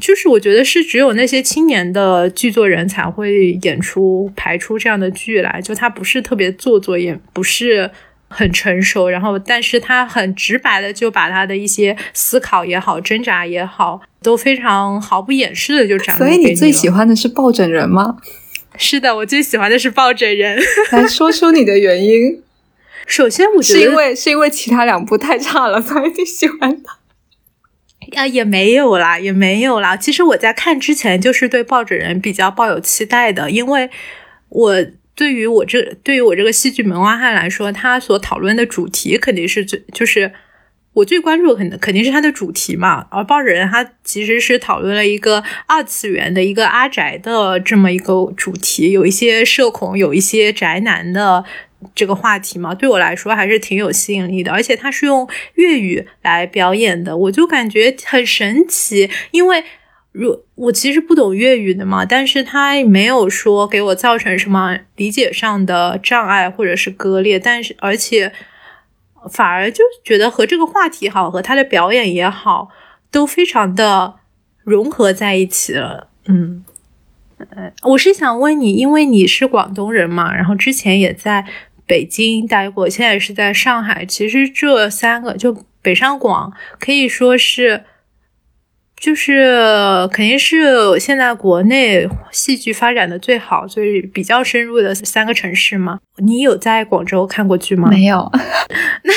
[0.00, 7.90] 就是我觉得是只有那些青年的剧作人才会演出排出这样的剧来，就他不是特别做作，也不是
[8.28, 16.24] 很成熟，然后但是他很直白的就把他的一些思考也好、挣扎也好，都非常毫不掩饰的就展露。
[16.26, 18.16] 所以你最喜欢的是抱枕人吗？
[18.76, 20.60] 是的，我最喜欢的是抱枕人。
[20.90, 22.40] 来说出你的原因。
[23.06, 26.96] 首先，我觉得是因为是因为其他两部太差了，所以你喜欢他。
[28.14, 29.96] 啊，也没有啦，也没有啦。
[29.96, 33.90] 其实我在看之前就是对抱枕人比较抱有期待的，因为
[34.48, 40.32] 我对于我这对于我这个戏剧门外汉来说，他所讨论的主题肯定是最就是
[40.94, 43.06] 我最关注的，肯肯定是他的主题嘛。
[43.10, 51.44] 而抱枕人他其实是讨论了一个二次元的一个阿宅的这么一个主题，有一些社恐，有一些宅男的。
[51.94, 59.10] 这个话题嘛，对我来说还是挺有吸引力的，而且他是用粤语来表演的，我就感觉很神奇。
[59.30, 59.64] 因为
[60.12, 68.32] 如我其实不懂粤语的嘛，但是他没有说给我造成什么理解上的障碍或者是割裂，但是而且
[69.30, 72.68] 反而就觉得和这个话题好，和他的表演也好，
[73.10, 74.14] 都非常的
[74.62, 76.08] 融合在一起了。
[76.26, 76.64] 嗯，
[77.50, 81.44] 呃，我是想问你，因为你是广东人嘛，然后之前也在。
[81.86, 84.04] 北京待过，现在是在上海。
[84.04, 87.84] 其实这三个就北上广可以说是，
[88.98, 96.00] 就是肯定是现在国内戏剧发展的最好、最比较深入的三个城市嘛。
[96.16, 97.88] 你有在广州看过剧吗？
[97.90, 98.30] 没有。
[99.04, 99.12] 那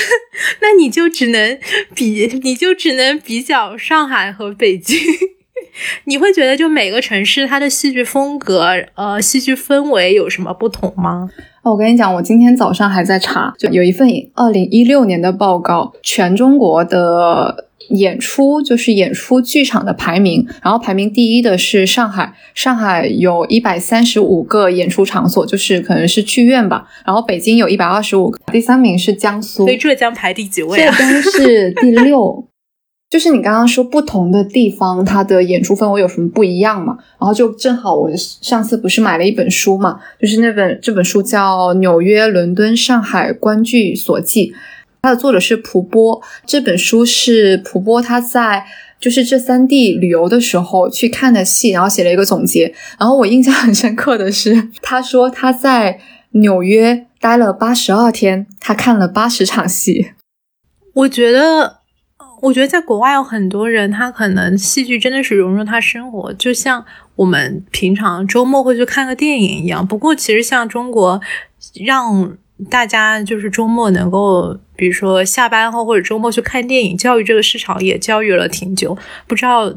[0.61, 1.57] 那你就只能
[1.95, 4.99] 比，你就只能比较上海和北京。
[6.05, 11.29] 你会觉得就每个城市它的戏剧风格、呃，戏剧氛围有什么不同吗？
[11.69, 30.91] 我跟你讲，我今天早上还在查，就有一份二零一六年的报告，全中国的演出就是演出剧场的排名，然后排名第一的是上海，上海有一百三十五个演出场所，就是可能是剧院吧，然后北京有一百二十五个，第三名是江苏，所以浙江排第几位啊？
[30.91, 32.47] 浙江是第六。
[33.09, 36.97] 就是你刚刚说不同的地方，它的演出氛围有什么不一样嘛？
[37.17, 44.51] 然后就正好我上次不是买了一本书嘛，就是那本这本书叫《纽约、伦敦、上海观剧所记》，
[45.01, 46.21] 它的作者是蒲波。
[46.45, 48.65] 这本书是蒲波他在
[48.99, 52.73] 就是这三地旅游的时候去看的戏，然后写了一个总结。
[52.99, 56.01] 然后我印象很深刻的是，他说他在
[56.31, 60.07] 纽约待了八十二天，他看了八十场戏。
[60.93, 61.77] 我觉得。
[62.41, 66.83] 我觉得在国外有很多人，他可能戏剧真的是融入他生活，就像
[67.15, 69.85] 我们平常周末会去看个电影一样。
[69.85, 71.19] 不过，其实像中国，
[71.83, 72.37] 让
[72.69, 78.97] 大家就是周末能够，比如说下班后或者周末去看电影，教育这个市场也教育了挺久。
[79.25, 79.73] 不知道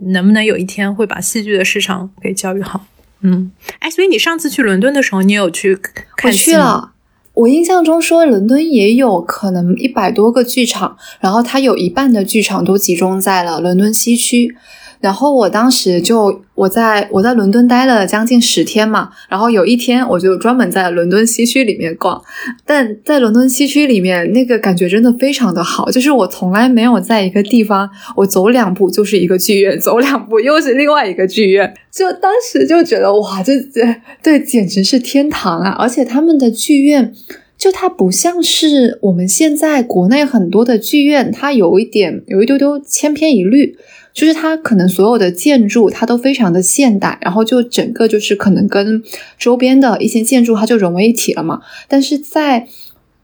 [0.00, 2.84] 能不能有一天会把戏剧的市场给教育好？
[3.20, 5.78] 嗯，哎，所以你上次去伦敦的时候，你有去
[6.16, 6.92] 看戏吗？
[7.34, 14.54] 我印象中说，伦敦也有可能一百多个剧场，然后它有一半的剧场都集中在了伦敦西区。
[15.02, 22.22] 然后我当时就我在我在伦敦待了将近十天嘛，然后有一天我就专门在伦敦西区里面逛，
[22.64, 33.80] 但在伦敦西区里面那个感觉真的非常的好，就是我从来没有在一个地方我走两步就是一个剧院，走两步又是另外一个剧院，就当时就觉得哇，这这
[34.22, 35.76] 对简直是天堂啊！
[35.78, 37.12] 而且他们的剧院
[37.58, 43.76] 就它不像是我们现在国内很多的剧院，它有一点有一丢丢千篇一律。
[44.12, 49.02] 就是它可能所有的建筑它都非常的现代，然后就整个就是可能跟
[49.38, 51.62] 周边的一些建筑它就融为一体了嘛。
[51.88, 52.68] 但是在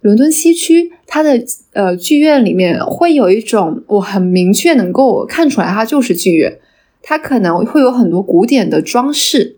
[0.00, 6.58] 伦敦西区，它的呃剧院里面会有一种我很明确能够看出来它就是剧院，
[7.02, 9.56] 它可能会有很多古典的装饰。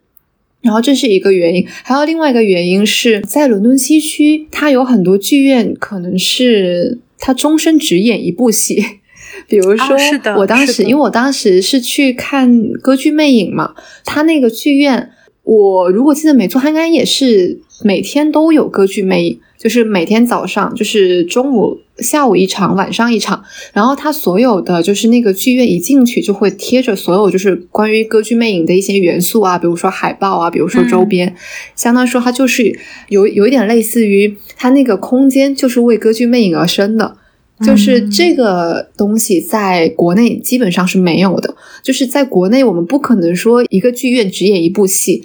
[0.63, 9.00] 然后这是一个原因，还有另外一个原因是在伦敦西区，它有很多剧院，可能是它终身只演一部戏。
[9.49, 9.97] 比如说，
[10.37, 13.75] 我当时因为我当时是去看歌剧魅影嘛，
[14.05, 15.11] 它那个剧院，
[15.45, 19.41] 我如果记得没错，它应该也是每天都有歌剧魅影。
[19.61, 23.45] 就是每天早上，就是中午、下午一场，晚上一场。
[23.75, 31.37] 然后它所有的就是那个剧院一进去就会贴着所有就是关于歌剧魅影的一些元素啊，比如说海报啊，比如说周边。
[31.77, 32.75] 相当于说它就是
[33.11, 37.19] 有有一点类似于它那个空间就是为歌剧魅影而生的，
[37.65, 41.55] 就是这个东西在国内基本上是没有的。
[41.83, 45.25] 就是在国内我们不可能说一个剧院只演一部戏。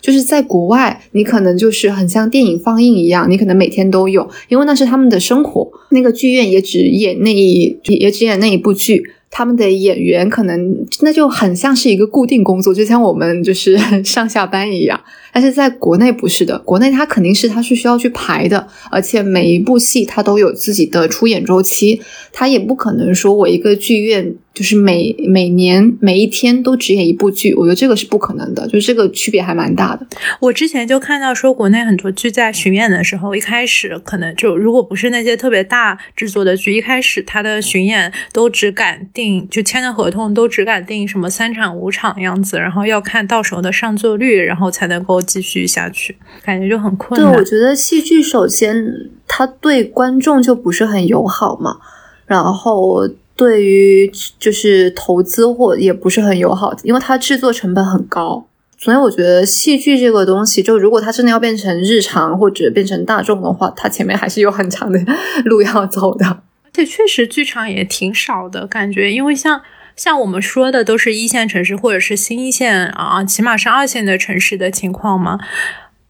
[0.00, 5.70] 就是在国外，你可能就是很像电影放映一样，你可能每天都有，因为那是他们的生活。
[5.90, 9.02] 那个剧院也只演那一，也只演那一部剧。
[9.32, 14.98] 他们的演员可能那就很像是一个固定工作，就像我们就是 上下班一样。
[15.32, 22.00] 但是在国内不是的，国内它肯定是它是需要去排的，而且每一部戏它都有自己的出演周期，
[22.32, 30.06] 它也不可能说我一个剧院就是每每年每一天都只演一部剧，我觉得这个是不可能的，就这个区别还蛮大的。
[30.40, 39.00] 我之前就看到说，国内很多剧在巡演的时候，一开始可能就如果不是那些特别大制作的剧，一开始它的巡演都只敢。
[39.12, 47.30] 定就签的合同都只敢定什么三场五场样子，然后要看到时候的上座率，然后才能够继续下去，感觉就很困难。
[47.30, 51.78] 对，我觉得戏剧首先它对观众就不是很友好嘛，
[52.26, 58.46] 然后对于就是投资或也不是很友好，因为它制作成本很高。
[58.76, 64.98] 所以我觉得戏剧这个东西，就如果它真的要变成日常或者变成大众的话，它前面还是有很长的
[65.44, 66.42] 路要走的。
[66.72, 69.60] 且确实，剧场也挺少的感觉，因为像
[69.96, 75.38] 像我们说的都是一线城市或者是新一线啊，起码是二线的城市的情况嘛。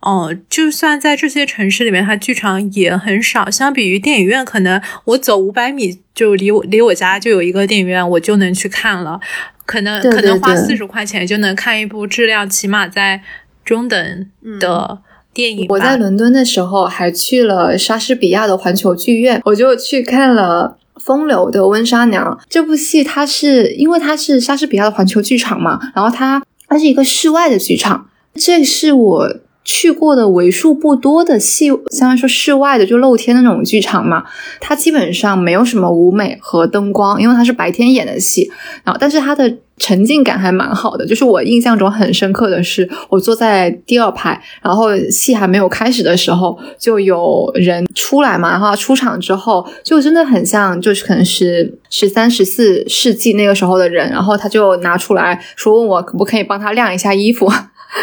[0.01, 3.51] 哦，就算在这些城市里面，它剧场也很少。
[3.51, 9.21] 相比于电影院，可能我走五百米就离我离我家就有一个电影院，我就能去看了。
[9.67, 13.23] 可能可能花四十块钱就能看一部质量起码在
[13.65, 14.27] 中等
[14.59, 15.03] 的。
[15.33, 15.67] 电影。
[15.69, 23.03] 我在伦敦的时候还去了莎士比亚的环球剧院，我就去看了《风流的温莎娘》这部戏。
[23.03, 29.35] 它是因为它是莎士比亚的环球剧场嘛，然后它它是一个室外的剧场，这是我
[29.71, 34.25] 去过的为数不多的戏，相当于说室外的就露天的那种剧场嘛。
[34.61, 38.51] 它基本上没有什么舞美和灯光，因为它是白天演的戏，
[38.83, 39.59] 然后但是它的。
[39.83, 57.51] 沉浸感还蛮好的，就是我印象中很深刻的是，我坐在第二排，然后戏还没有开始的时候，就有人出来嘛，然后出场之后，就真的很像，就是可能是十三、十四世纪那个时候的人，然后他就拿出来说，问我可不可以帮他晾一下衣服，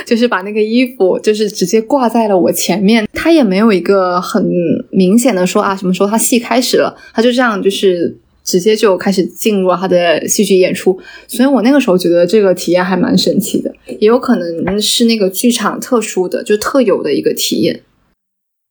[0.05, 4.45] 就是把那个衣服就是直接挂在了我前面，他也没有一个很
[4.89, 8.17] 明显的说啊，什么时候他戏开始了，他就这样就是。
[8.47, 13.69] 直接就开始进入了他的戏剧演出，所以我那个时候觉得这个体验还蛮神奇的，
[13.99, 17.81] 也有可能是那个剧场特殊的，就特有的一个体验。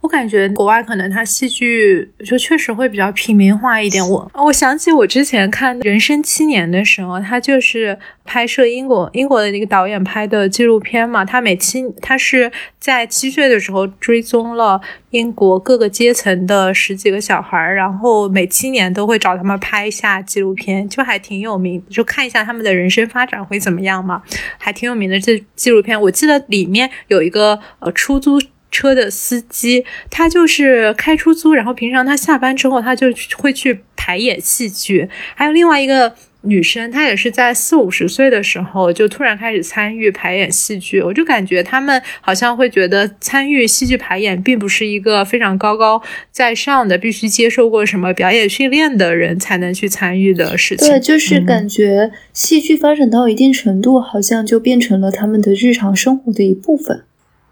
[0.06, 4.08] 我感觉国外可能它戏剧就确实会比较平民化一点。
[4.08, 11.24] 我我想起我之前看《人生七年》的时候，他就是拍摄英国英国的那个导演拍的纪录片嘛。
[11.24, 14.80] 他每七他是在七岁的时候追踪了
[15.10, 21.82] 英国各个阶层的十几个小孩，然后每七年都会找他们拍一下纪录片，就还挺有名。
[21.90, 24.22] 就看一下他们的人生发展会怎么样嘛，
[24.56, 26.00] 还挺有名的这纪录片。
[26.00, 28.40] 我记得里面有一个呃出租。
[28.76, 33.06] 车的司机，他就是开出租，然后平常他下班之后，他就
[33.38, 35.08] 会去排演戏剧。
[35.34, 41.00] 还有另外一个女生，她也是在四五十岁的时候就突然开始参与排演戏剧。
[41.00, 46.00] 我就感觉他们好像会觉得参与戏剧排演并不是一个非常高高
[46.30, 50.86] 在上的，必须接受过什么表演训练的人才能去参与的事情。
[50.86, 57.02] 对，就是感觉戏剧发展到一定程度，好像就变成了他们的日常生活的一部分。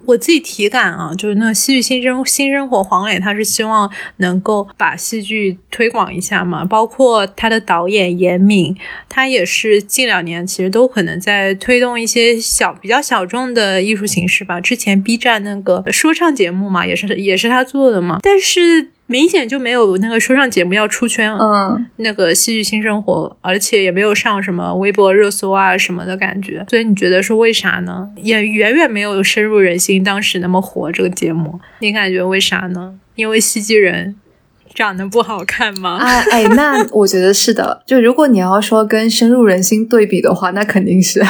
[0.06, 6.64] 我自己体感啊，就是那戏剧新生新生活黄磊，他是希望能够把戏剧推广一下嘛。
[6.64, 8.76] 包括他的导演严敏，
[9.08, 14.60] 他也是近两年其实都可能在推动一些小比较小众的艺术形式吧。
[14.60, 18.18] 之前 B 站那个说唱节目嘛，也是也是他做的嘛。
[18.22, 18.90] 但是。
[19.06, 28.08] 明显就没有那个说唱节目要出圈，嗯，那个戏剧新生活，而且也没有上什么微博热搜啊什么的感觉，所以你觉得是为啥呢？
[28.16, 32.94] 也远远没有深入人心，当时那么火这个节目，你感觉为啥呢？
[33.14, 34.16] 因为戏剧人
[34.74, 35.98] 长得不好看吗？
[36.00, 37.82] 哎哎，那我觉得是的。
[37.86, 41.24] 就如果你要说跟深入人心对比的话，那肯定是。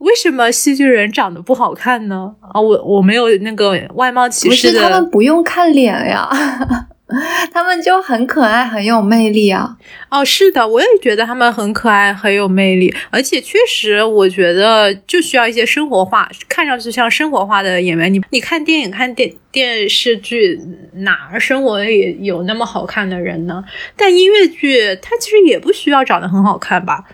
[0.00, 2.34] 为什么戏剧人长得不好看呢？
[2.52, 4.82] 啊，我我没有那个外貌歧视的。
[4.82, 6.28] 他们不用看脸呀。
[7.52, 9.76] 他们就很可爱，很有魅力啊！
[10.10, 18.14] 哦，是的，我也觉得他们很可爱，很有魅力，而且确实，我觉得就需要一些生活化，看上去像生活化的演员。
[18.14, 20.60] 你你看电影、看电电视剧，
[20.98, 23.64] 哪儿生活也有那么好看的人呢？
[23.96, 27.04] 但音乐剧它其实也不需要长得很好看吧？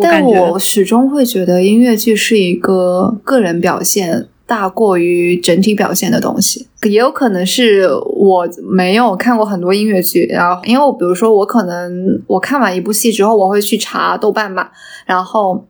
[0.00, 4.28] 但我始终会觉得音乐剧是一个个人表现。
[4.44, 14.68] 大过于整体表现的东西，也有可能是我没有看过很多音乐剧，然后因为我比如说我可能我看完一部戏之后，我会去查豆瓣嘛，
[15.06, 15.64] 然后。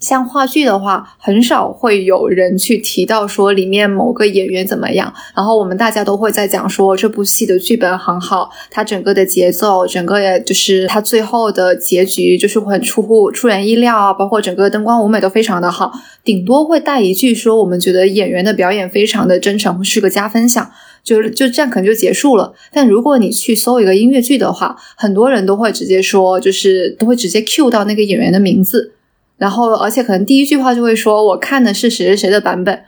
[0.00, 5.12] 像话剧的话，很少会有人去提到说里面某个演员怎么样。
[5.34, 15.92] 然后我们大家都会在讲说这部戏的剧本很好，它整个的节奏，整个就是它最后的结局就是很出乎出人意料啊，包括整个灯光舞美都非常的好。
[16.22, 20.70] 顶多会带一句说我们觉得演员的表演非常的真诚，是个加分项，
[21.02, 22.54] 就就这样可能就结束了。
[22.72, 28.92] 但如果你去搜一个音乐剧的话，很多人都会直接说，就是都会直接 cue 到那个演员的名字。
[29.38, 32.82] 然后，而且可能第一句话就会说：“我看的是谁谁谁的版本。”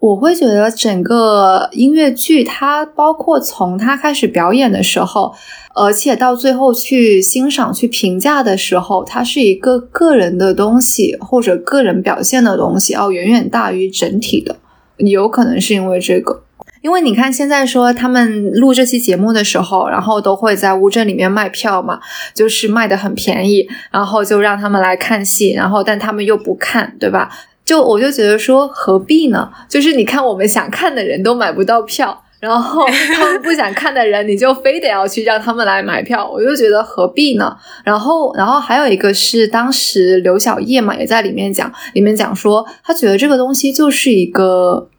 [0.00, 5.32] 我会觉得整个音乐剧，它包括从他开始表演的时候，
[5.74, 14.56] 而且到最后去欣赏、去评价的时候，它是一个个人的东西或者个人表现的东西，要远远大于整体的。
[14.98, 16.42] 有可能是因为这个。
[16.84, 21.98] 因为你看，现在说他们录这期节目的时候，然后都会在乌镇里面卖票嘛，
[22.34, 27.30] 就是卖的很便宜，然后就让他们来看戏，然后但他们又不看，对吧？
[27.64, 29.50] 就我就觉得说何必呢？
[29.66, 37.56] 就是你看我们想看的人都买不到票，然后他们不想看的人，你就非得要去让他们来买票，我就觉得何必呢？
[37.82, 44.90] 然后，然后还有一个是当时刘晓叶嘛也在里面讲，里面讲说他觉得这个东西就是一个。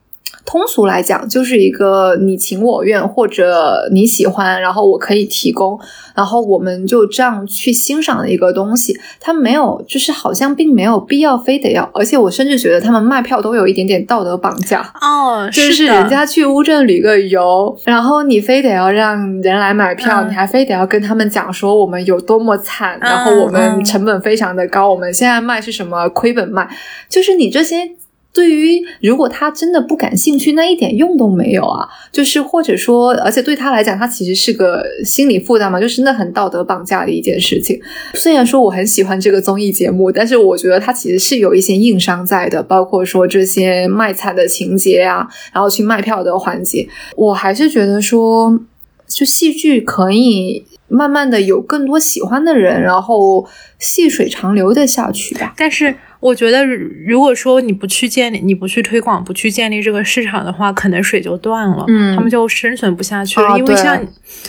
[0.45, 5.77] 通俗来讲，就是一个你情我愿，或者你喜欢，然后我可以提供，
[6.13, 8.95] 然后我们就这样去欣赏的一个东西。
[9.19, 26.69] 他没有，就是好像并没有必要非得要，而且我甚至觉得他们卖票都有一点点道德绑架哦，就是人家去乌镇旅个游，然后你非得要让人来买票，你还非得要跟他们讲说我们有多么惨，然后我们成本非常的高，我们现在卖是什么亏本卖，
[27.09, 27.95] 就是你这些。
[28.36, 31.88] 对于如果他真的不感兴趣，那一点用都没有啊！
[32.11, 37.79] 就是或者说，而且对他来讲，他其实是个心理负担嘛，就是那很道德绑架的一件事情。
[38.13, 48.59] 虽然说我很喜欢这个综艺节目，但是我觉得它其实是有一些硬伤在的，包括说这些卖惨的情节啊，然后去卖票的环节，我还是觉得说，
[49.07, 53.47] 就戏剧可以慢慢的有更多喜欢的人，然后
[53.79, 55.53] 细水长流的下去吧。
[55.55, 55.95] 但是。
[56.26, 63.55] 我觉得，如果说你不去建立、你不去推广、不去建立这个市场的话，可能水就断了，嗯，他们就生存不下去了。
[63.55, 64.07] 因为像，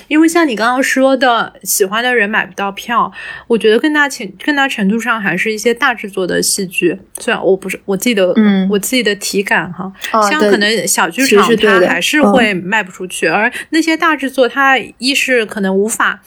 [0.08, 3.12] 因为像你刚刚说的，喜欢的人买不到票，
[3.46, 6.98] 我觉得更大情、更大程度上还是一些大制作的戏剧。
[7.18, 9.92] 虽然我不是，我自己的，嗯，我自己的体感哈，
[10.30, 16.22] 像可能小剧场它还是会卖不出去，而那些大制作，它一是可能无法。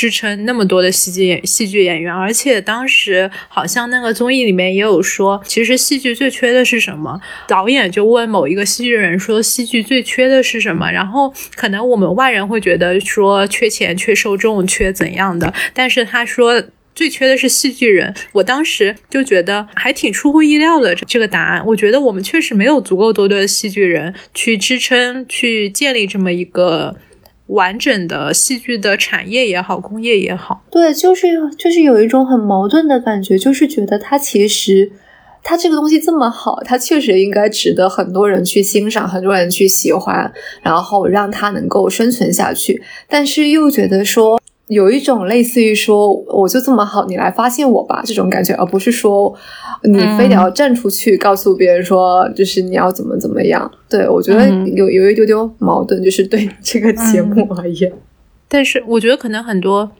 [0.00, 7.20] 支撑那么多的戏剧演戏剧演员，而且当时好像那个综艺里面也有说，其实戏剧最缺的是什么？
[7.46, 10.90] 导演就问某一个戏剧人说，戏剧最缺的是什么？
[10.90, 18.14] 然后可能我们外人会觉得说缺钱、缺受众、缺怎样的，但是他说最缺的是戏剧人。
[18.32, 21.62] 我当时就觉得还挺出乎意料的这个答案。
[21.66, 26.96] 我觉得我们确实没有足够多的戏剧人去支撑、去建立这么一个。
[27.50, 31.26] 完整的戏剧的产业也好，工业也好，对，就是
[31.58, 34.90] 就是有一种很矛盾的感觉，就是觉得它其实
[35.42, 40.32] 它这个东西这么好，它确实应该值得很多人去欣赏，很多人去喜欢，
[40.62, 44.40] 然后让它能够生存下去，但是又觉得说。
[44.70, 49.36] 有一种类似于说，我就这么好，你来发现我吧这种感觉，而不是说
[49.82, 53.68] 你非得要站出去告诉别人说，就是你要怎么怎么样。
[53.88, 57.92] 对我觉得有有一丢丢矛盾，就是对这个节目而言。
[58.46, 59.90] 但是我觉得可能很多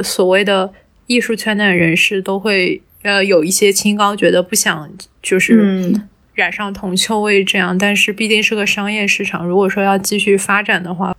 [0.00, 0.70] 所谓的
[1.06, 4.90] 艺术圈的人士都会呃有一些清高，觉得不想
[5.22, 5.92] 就是
[6.32, 7.76] 染上铜臭味这样。
[7.76, 11.13] 但是毕竟是个商业市场，如果说要继续发展的话。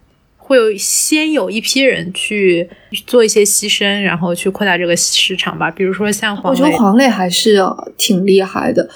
[0.45, 2.69] 会有先有一批人去
[3.07, 5.71] 做一些牺牲，然后去扩大这个市场吧。
[5.71, 7.59] 比如说像黄磊，我觉得黄磊还是
[7.97, 8.87] 挺厉害的。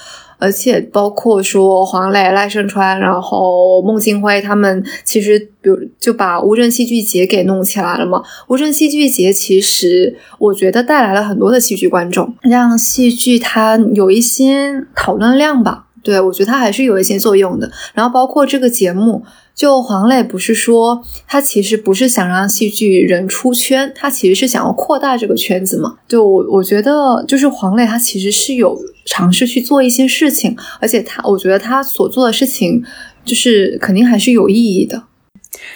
[0.42, 8.24] 而且包括说黄磊、赖声川，然后孟京辉他们，其实比如就把乌镇戏剧节给弄起来了嘛。
[8.48, 15.88] 乌镇戏剧节其实我觉得带来了很多的戏剧观众，让戏剧它有一些讨论量吧。
[16.04, 17.72] 对我觉得它还是有一些作用的。
[17.94, 19.24] 然后包括这个节目。
[19.56, 25.98] 就黄磊不是说他其实不是想让戏剧人出圈，他其实是想要扩大这个圈子嘛？
[26.08, 32.82] 就我我觉得就是黄磊他其实是有尝试去做一些事情，而且他我觉得他所做的事情
[33.26, 35.04] 就是肯定还是有意义的。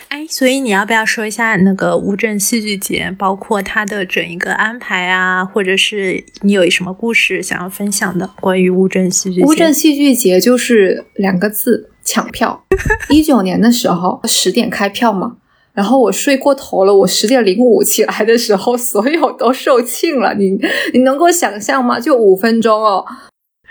[0.09, 9.45] 哎，所以你要不要说一下那个乌镇戏剧节，包括它的整一个安排啊，或者是你有什么故事想要分享的关于乌镇戏剧节？
[9.45, 11.89] 乌镇戏剧节就是两个字。
[12.05, 12.65] 抢票，
[13.09, 15.37] 一九年的时候十点开票嘛，
[15.73, 20.33] 然后我睡过头了，我十点零五起来的时候，所有都售罄了。
[20.33, 20.51] 你
[20.93, 22.01] 你能够想象吗？
[22.01, 23.05] 就五分钟哦，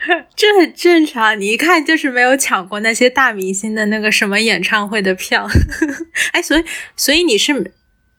[0.35, 1.39] 这很正常。
[1.41, 5.47] 你一看就是没有抢过那些大明星的那个什么演唱会的票。
[6.33, 6.65] 哎，所以
[6.97, 7.73] 所以你是。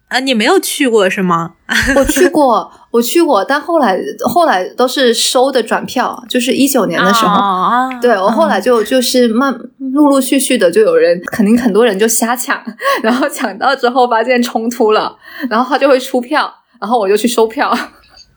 [0.10, 1.54] 啊，你没有去过是吗？
[1.96, 3.98] 我去过，我去过，但后来
[4.32, 12.64] 后来都是收的转票，就是一九年的时候，对我后来就就是慢陆陆续续的就有人，肯定很多人就瞎抢，
[13.02, 15.18] 然后抢到之后发现冲突了，
[15.50, 17.76] 然后他就会出票，然后我就去收票。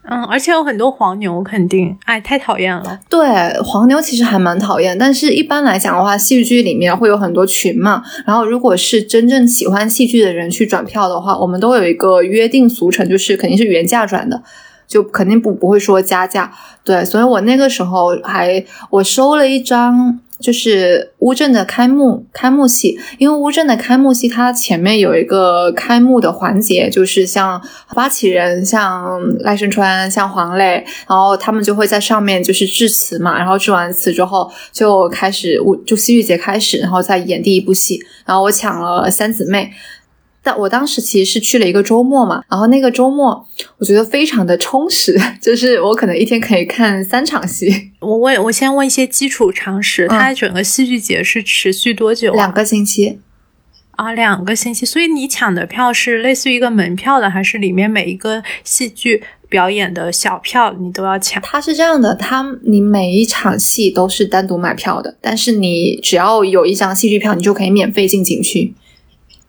[0.08, 2.98] 嗯，而且有很多黄牛，肯定，哎，太讨厌了。
[3.08, 3.26] 对，
[3.62, 14.42] 黄牛其实还蛮讨厌，但是一般来讲的话，戏剧里面会有很多群嘛，然后如果是真正喜欢戏剧的人去转票的话，我们都有一个约定俗成，就是肯定是原价转的，
[14.86, 16.52] 就肯定不不会说加价。
[16.84, 20.20] 对，所以我那个时候还我收了一张。
[20.38, 27.60] 就是乌镇的开幕开幕戏，因为乌镇的开幕戏它前面有一个开幕的环节，就是像
[27.94, 39.70] 发起人像赖声川、像黄磊，然后他们就会在上面就是致辞嘛，然后致完词之后就开始乌就戏剧节开始，然后再演第一部戏，然后我抢了三姊妹。
[40.46, 43.44] 但我当时其实是去了一个周末嘛，然后那个周末
[43.78, 47.90] 我觉得非常的充实， 就是我可能一天可以看三场戏。
[47.98, 52.32] 我问，我先问一些基础常识，它整个戏剧节是持续多久？
[52.32, 53.18] 两个星期
[53.96, 54.86] 啊，两个星期。
[54.86, 61.42] 所以你抢的票是类似于一个门票的，还是里面每一个戏剧表演的小票你都要抢？
[61.42, 68.72] 它是这样的，它你每一场戏都是单独买票的，但是你只要有一张戏剧票，你就可以免费进景区。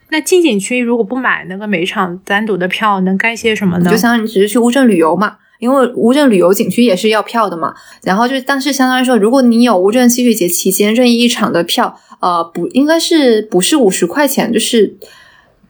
[0.10, 3.90] 那进景区如果不买那个每场单独的票，能干些什么呢？
[3.90, 7.74] 就相当于你只是去乌镇旅游嘛，因为乌镇旅游景区也是要票的嘛。
[8.04, 14.96] 然后就，但是相当于说，如果你有乌镇戏剧节期间任意一场的票，呃，不应该是不是五十块钱，就是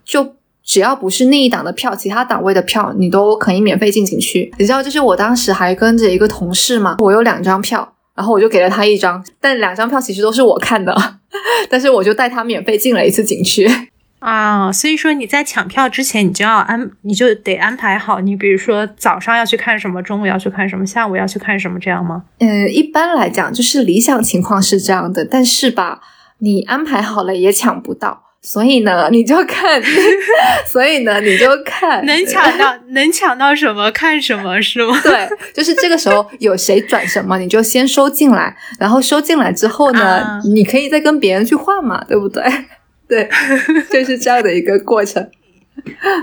[0.05, 4.53] 就只要不是那一档的票，其他档位的票你都可以免费进景区。
[4.59, 10.95] 你知道，就是我当时还跟着一个同事嘛，我有两张票，然后我就给了他一张，但两张票其实都是我看的，
[11.69, 13.67] 但是我就带他免费进了一次景区。
[14.19, 18.19] 啊，所以说你在抢票之前，你就要安，你就得安排好。
[18.19, 22.23] 你比如说早上要去看什么，中午要去看什么，下午要去看什么，这样吗？
[22.39, 26.01] 嗯，一般来讲就是理想情况是这样的，但是吧，
[26.39, 29.79] 你安排好了也抢不到，所以呢，你就看，
[30.65, 34.99] 所以呢，你就看，能抢到能抢到什么看什么是吗？
[35.05, 42.43] 对，就是这个时候有谁转什么，你就先收进来，然后收进来之后呢，你可以再跟别人去换嘛，对不对？
[43.07, 43.29] 对，
[43.91, 45.29] 就是这样的一个过程。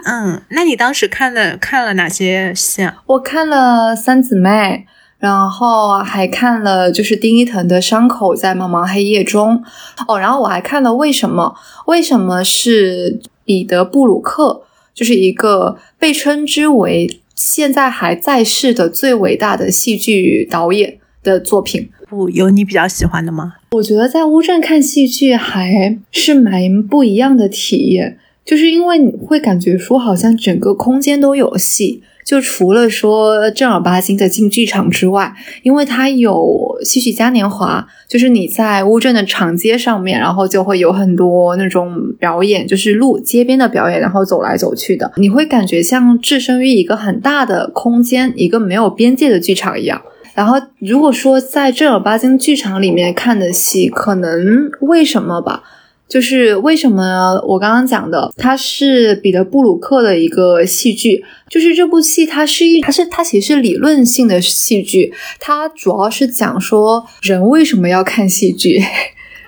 [0.05, 3.03] 嗯，那你当时看了看了哪些戏啊？
[3.07, 4.87] 我看了三姊妹，
[5.19, 9.63] 然后还看了就是丁一腾的伤口在茫茫黑夜中。
[10.09, 11.57] 哦，然后我还看了为什么？
[11.87, 14.65] 为什么是彼得布鲁克？
[14.93, 21.91] 就是一个被称之为现在还在世的最伟大的戏剧导演的作品。
[22.09, 23.55] 不，有你比较喜欢的吗？
[23.75, 50.01] 我觉得在乌镇看戏剧还是蛮不一样的体验，就是因为你会感觉说好像整个空间都有戏，就除了说正儿八经的进剧场之外，因为它有戏曲嘉年华，就是你在乌镇的长街上面，然后就会有很多那种表演，就是路街边的表演，然后走来走去的，你会感觉像置身于一个很大的空间，一个没有边界的剧场一样。
[50.35, 55.63] 然后，如果说在正儿八经剧场里面看的戏，可能为什么吧？
[56.07, 68.83] 就是为什么我刚刚讲的，它是彼得布鲁克的一个戏剧，就是这部戏它是一，它是它其实是理论性的戏剧，它主要是讲说人为什么要看戏剧。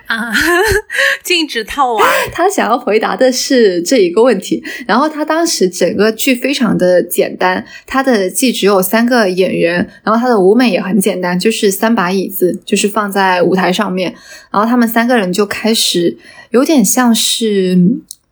[0.07, 0.33] 啊，
[1.23, 2.05] 禁止套娃。
[2.33, 4.63] 他想要回答的是这一个问题。
[4.87, 14.13] 然后他当时整个剧非常的简单，他的剧只有三个演员，然后他的舞美也很简单，就是三把椅子，就是放在舞台上面，
[14.51, 16.17] 然后他们三个人就开始
[16.51, 17.77] 有点像是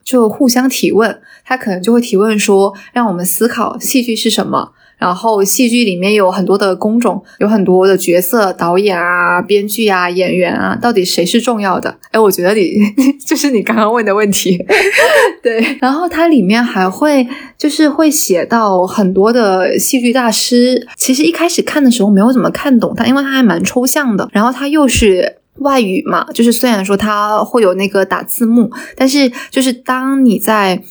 [0.02, 4.72] 就互相提问，他可能就会提问说，让我们思考戏剧是什么。
[4.98, 11.98] 然后戏剧里面有很多的工种，有很多的角色，导演啊、编剧啊、演员啊，到底谁是重要的？
[12.12, 12.80] 哎，我觉得你
[13.26, 14.58] 就是你刚刚问的问题，
[15.42, 15.76] 对。
[15.80, 17.26] 然后它里面还会
[17.58, 24.28] 就是会写到很多的戏剧大师，其实一开始看的时候没有怎么看懂它，因为它还蛮抽象的。
[24.32, 30.82] 然后它又是外语嘛，就是虽然说它会有那个打字幕，但是就是当你在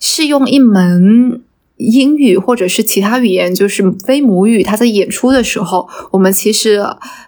[0.00, 1.40] 试用一门。
[1.76, 6.80] 英语或者是其他语言，就是非母语，他在演出的时候，我们其实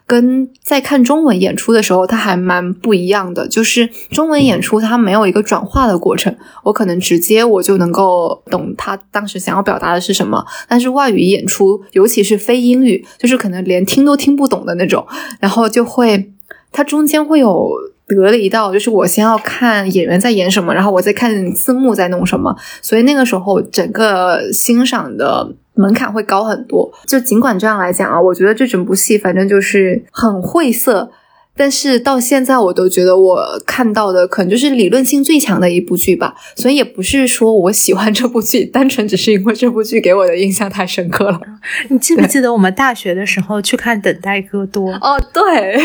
[0.06, 3.48] 跟在看中文演出的时候，它还蛮不一样的。
[3.48, 10.44] 就是中文演出，它没有一个转化的过程，我可能直接我就能够懂他当时想要表达的是什么。
[10.68, 15.04] 但是外语演出，尤其是非英语，就是可能连听都听不懂的那种，
[15.40, 16.30] 然后就会
[16.70, 17.70] 它中间会有。
[18.08, 26.92] 得了一道，就是我先要看演员在演什么，然后我再看字幕在弄什么，所以那个时候整个欣赏的门槛会高很多。
[27.06, 31.10] 就尽管这样来讲啊，我觉得这整部戏反正就是很晦涩，
[31.56, 36.36] 但是到现在我都觉得我看到的可能就是理论性最强的一部剧吧。
[36.54, 41.40] 所以也不是说我喜欢这部剧，单纯只是因为这部剧给我的印象太深刻了。
[41.88, 44.92] 你记不记得我们大学的时候去看《等待戈多》？
[45.00, 45.80] 哦，对。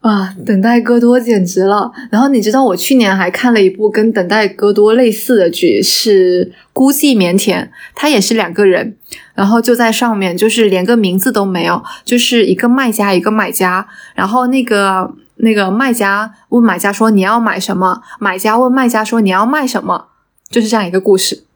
[0.00, 1.90] 啊，等待戈多简直了！
[2.10, 7.64] 然后你知道，我去年还看了一部跟等待戈多类似的剧，是《孤寂腼腆》，
[7.96, 8.96] 它也是两个人，
[9.34, 20.06] 然后就在上面，就是连个名字都没有，就是一个卖家，一个买家，然后那个那个卖家问买家说你要买什么，买家问卖家说你要卖什么，
[20.48, 21.47] 就是这样一个故事。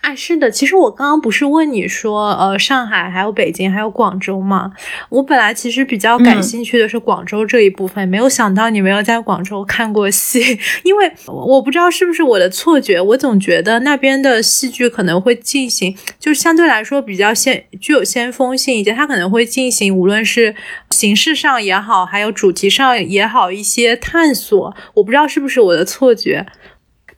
[0.00, 4.72] 哎，是的，其实我刚刚不是问你说，呃，上海还有北京还有广州吗？
[5.10, 20.54] 我本来其实比较感兴趣的是广州这一部分，没有想到你没有在广州看过戏， 因为我不知道是不是我的错觉，我总觉得那边的戏剧可能会进行，就是相对来说比较先具有先锋性一些，它可能会进行无论是
[20.90, 26.46] 形式上也好，还有主题上也好一些探索，我不知道是不是我的错觉，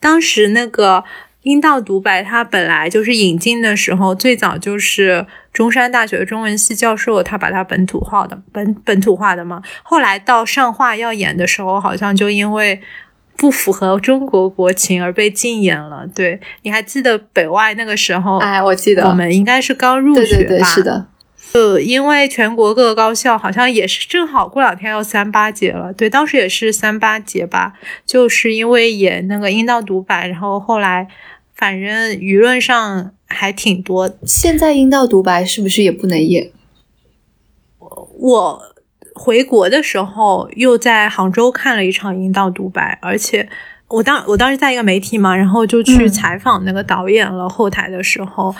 [0.00, 1.04] 当时那个。
[1.42, 9.62] 阴道独白，它本来就是引进的时候，最早就是中山大学中文系教授他把它本土化的本本土化的嘛。
[9.82, 12.80] 后来到上画要演的时候，好像就因为
[13.36, 16.06] 不符合中国国情而被禁演了。
[16.12, 18.38] 对，你还记得北外那个时候？
[18.38, 20.66] 哎，我记得，我们应该是刚入学吧？
[20.66, 21.06] 是的。
[21.52, 25.92] 呃，因为全国各个高校好像也是正好过两天要三八节了。
[25.92, 27.74] 对，当时也是三八节吧，
[28.06, 31.08] 就是因为演那个阴道独白，然后后来。
[31.60, 34.08] 反正舆论上还挺多。
[34.24, 36.52] 现在阴道独白是不是也不能演？
[37.80, 38.62] 我
[39.12, 43.48] 回国的时候又在杭州看了一场阴道独白，而且
[43.88, 47.48] 我当我当时在一个媒体嘛，然后就去采访那个导演了。
[47.48, 48.54] 后台的时候。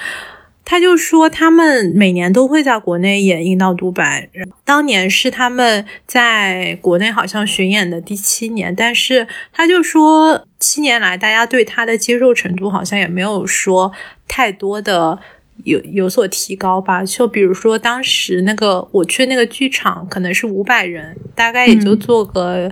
[0.70, 4.28] 他就说，他们每年都会在国内演《阴道独白》，
[4.66, 13.90] 当年是他们在国内好像巡演的第七年，但是他就说，七年来大家对他的接受程度好像也没有说
[14.28, 15.18] 太多的
[15.64, 17.02] 有有所提高吧。
[17.02, 22.70] 就比如说当时那个我去那个剧场，可能是五百人，大概也就坐个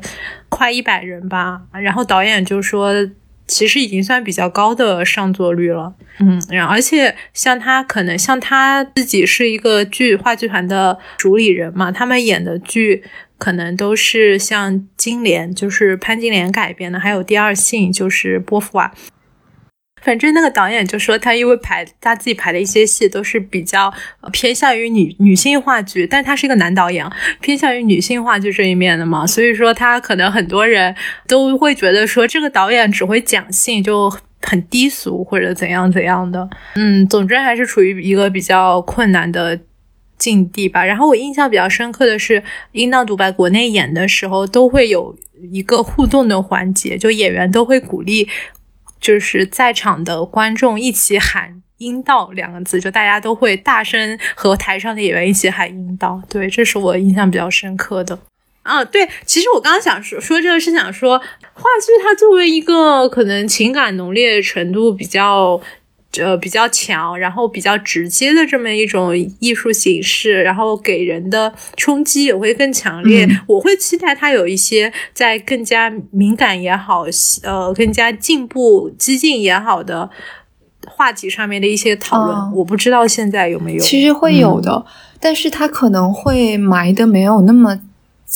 [0.50, 2.92] 快一百人吧，然后导演就说。
[3.46, 13.04] 其实已经算比较高的上座率了，嗯，然后而且像他可能像他自己是一个剧话剧团的主理人嘛，他们演的剧
[13.38, 18.92] 可能都是像金莲，就是潘金莲改编的，还有第二性，就是波伏娃。
[20.06, 23.92] 反正那个导演就说，他因为排他自己排的一些戏都是比较
[24.30, 27.04] 偏向于女女性话剧，但他是一个男导演，
[27.40, 30.94] 偏向于女性话剧这一面的嘛，所以说他可能很多人
[31.26, 34.08] 都会觉得说这个导演只会讲性，就
[34.42, 36.48] 很低俗或者怎样怎样的。
[36.76, 39.58] 嗯，总之还是处于一个比较困难的
[40.16, 40.84] 境地吧。
[40.84, 42.40] 然后我印象比较深刻的是
[42.70, 45.18] 《阴道独白》国内演的时候都会有
[45.50, 48.28] 一个互动的环节，就演员都会鼓励。
[49.06, 56.20] 就是在场的观众一起喊“阴道”两个字，就大家都会大声和台上的演员一起喊“阴道”。
[56.28, 58.18] 对，这是我印象比较深刻的。
[58.64, 65.60] 啊，对，其实我刚刚想说说这个是想说，话剧它作为一个可能情感浓烈程度比较。
[66.20, 73.28] 呃比较强，然后比较直接的这么一种艺术形式，然后给人的冲击也会更强烈。
[73.46, 77.04] 我会期待它有一些在更加敏感也好，
[77.42, 80.08] 呃，更加进步激进也好的
[80.86, 82.52] 话题上面的一些讨论。
[82.54, 84.84] 我不知道现在有没有，其实会有的，
[85.20, 87.80] 但是它可能会埋的没有那么。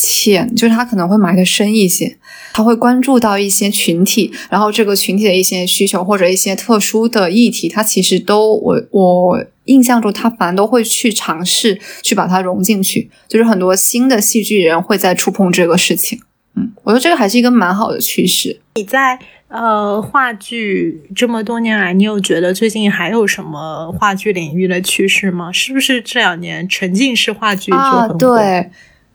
[0.01, 2.16] 浅就是他可能会埋的深一些，
[2.55, 16.18] 他会关注到一些群体，然后这个群体的一些需求或者一些特殊的议题，他其实都我我印象中他反正都会去尝试去把它融进去，就是很多新的戏剧人会在触碰这个事情。
[16.56, 18.59] 嗯，我觉得这个还是一个蛮好的趋势。
[18.74, 19.18] 你在
[19.48, 25.52] 呃话剧这么多年来，你有觉得最近还有什么话剧领域的趋势吗？
[25.52, 28.14] 是不是这两年沉浸式话剧就很火？
[28.14, 28.70] 对。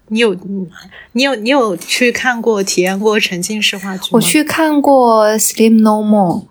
[0.09, 0.33] 你有，
[1.13, 4.09] 你有，你有去看过、体验过沉浸式话剧吗？
[4.13, 6.41] 我去看过《Sleep No More》，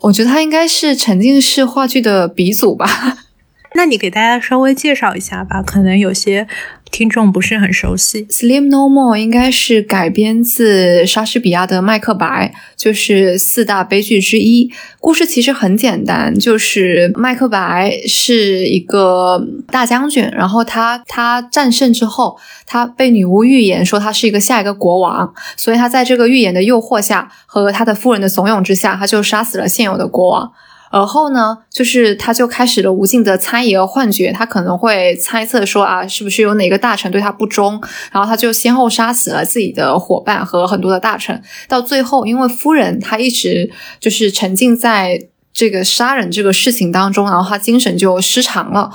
[0.00, 3.18] 我觉得它应该是沉浸式话剧的鼻祖吧。
[3.74, 6.46] 那你给大家稍微介绍一下吧，可能有些。
[6.92, 14.70] 听众不是很熟悉，《Sleep No More》应该是改编自莎士比亚的《麦克白》，就是四大悲剧之一。
[15.00, 30.52] 故事其实很简单，就是麦克白是一个大将军，然后他他战胜之后，他被女巫预言说他是一个下一个国王，所以他在这个预言的诱惑下和他的夫人的怂恿之下，他就杀死了现有的国王。
[30.92, 37.82] 而后呢，就是他就开始了无尽的猜疑和幻觉，他可能会猜测说啊，是不是有哪个大臣对他不忠，
[38.12, 45.18] 然后他就先后杀死了自己的伙伴和很多的大臣，到最后，因为夫人她一直就是沉浸在
[45.52, 48.90] 这个杀人这个事情当中，然后他精神就失常了。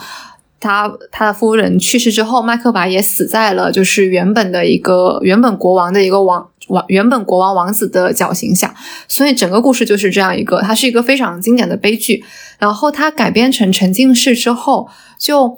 [0.59, 8.73] 他他的夫人去世之后，麦克白也死在了就是原本的一个原本国王的一个王王原本国王王子的绞刑下，
[9.07, 12.23] 所以整个故事就是这样一个，它是一个非常经典的悲剧。
[12.59, 15.57] 然后它改编成沉浸式之后，就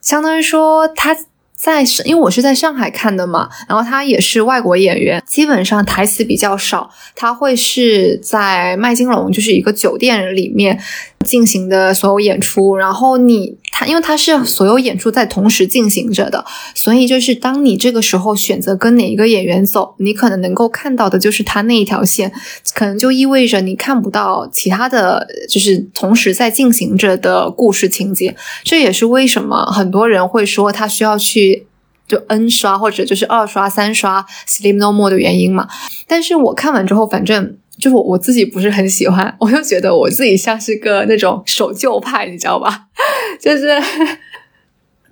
[0.00, 1.16] 相当于说他。
[1.60, 6.90] 在，因为我是在上海看的嘛，然后他也是外国演员，基本上台词比较少。
[7.14, 10.80] 他会是在麦金龙，就是一个酒店里面
[11.26, 12.76] 进行的所有演出。
[12.76, 16.44] 然后你他，因为他是所有演出在同时进行着的，
[16.74, 22.32] 所以就是当你这个时候选择跟哪一个演员走，你可能能够看到的就是他那一条线，
[22.74, 28.36] 可能就意味着你看不到其他的就是同时在进行着的故事情节。
[28.62, 31.66] 这也是为什么很多人会说他需要去。
[32.08, 35.68] 就 N 刷或者就是二刷三刷《Sleep No More》的原因嘛，
[36.08, 42.86] 但是我看完之后，反正就是我自己不是很喜欢，我就觉得我自己像是个那种守旧派，你知道吧？
[43.40, 43.82] 就是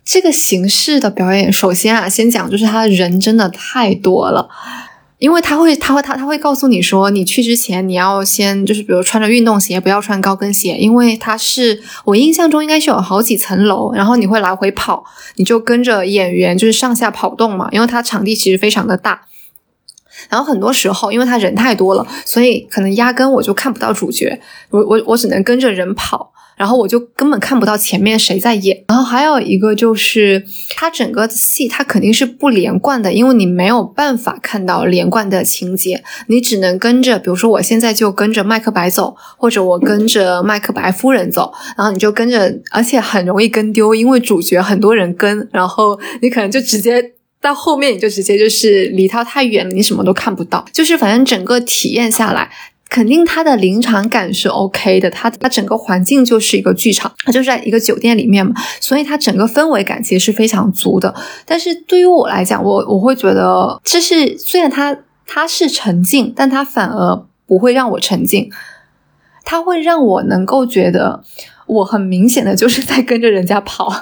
[0.04, 4.48] 这个形式的表演，首先啊，先讲就是他人真的太多了。
[5.18, 15.04] 因为他会，他会，他他会告诉你说，你去之前你要先就是，比如穿着运动鞋，不要穿高跟鞋，因为它是我印象中应该是有好几层楼，然后你会来回跑，
[15.34, 19.22] 你就跟着演员就是上下跑动嘛，因为它场地其实非常的大，
[20.28, 24.40] 然后很多时候因为他人太多了，所以可能压根我就看不到主角，
[24.70, 26.32] 我我我只能跟着人跑。
[26.58, 28.82] 然后我就根本看不到前面谁在演。
[28.88, 30.44] 然后还有一个就是，
[30.74, 47.12] 它整个戏它肯定是不连贯的，因为你没有办法看到连贯的情节，你只能跟着，比如说我现在就跟着麦克白走，或者我跟着麦克白夫人走，然后你就跟着，而且很容易跟丢，因为主角很多人跟，然后你可能就直接
[47.48, 52.50] 到后面，你就直接就是离他太远了，你什么都看不到，就是反正整个体验下来。
[52.90, 61.14] 肯定它的临场感是 OK 的，它它整个环境就是一个剧场，它就是在一个酒店里面嘛，所以它整个氛围感其实是非常足的。
[61.44, 64.96] 但是对于我来讲，我我会觉得这是虽然它
[65.26, 68.50] 它是沉浸，但它反而不会让我沉浸，
[69.44, 71.22] 它会让我能够觉得。
[71.68, 73.92] 我很明显的就是在跟着人家跑，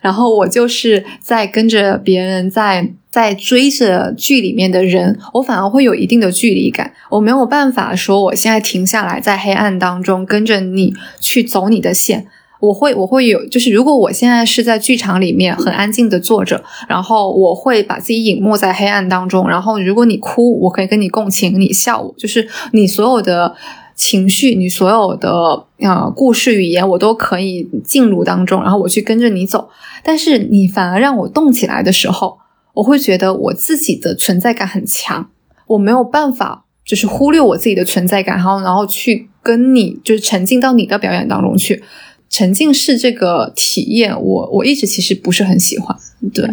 [0.00, 6.92] 然后我就是在跟着别人在在追着剧里面的人，我反而会有一定的距离感。
[7.10, 12.26] 我没有办法说我现在停下来在黑暗当中跟着你去走你的线，
[12.60, 23.54] 我会我会有就是如果我现在是在剧场里面很安静的坐着，然后我会把自己隐没在黑暗当中，然后如果你哭，我可以跟你共情；你笑，我就是你所有的。
[23.94, 29.68] 情绪，你所有的呃故事语言，我都可以进入当中，然后我去跟着你走。
[30.02, 32.38] 但是你反而让我动起来的时候，
[32.74, 35.30] 我会觉得我自己的存在感很强，
[35.68, 41.82] 我没有办法就是忽略我自己的存在感，然后然后去跟你就是沉浸到你的表演当中去。
[42.30, 45.96] 沉浸式这个体验，我我一直其实不是很喜欢。
[46.32, 46.44] 对，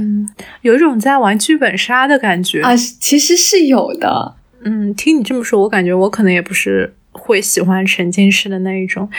[0.61, 4.35] 有一种在玩剧本杀的感觉啊，其实是有的。
[4.63, 6.93] 嗯，听你这么说，我感觉我可能也不是。
[7.11, 9.09] 会喜欢沉浸式的那一种。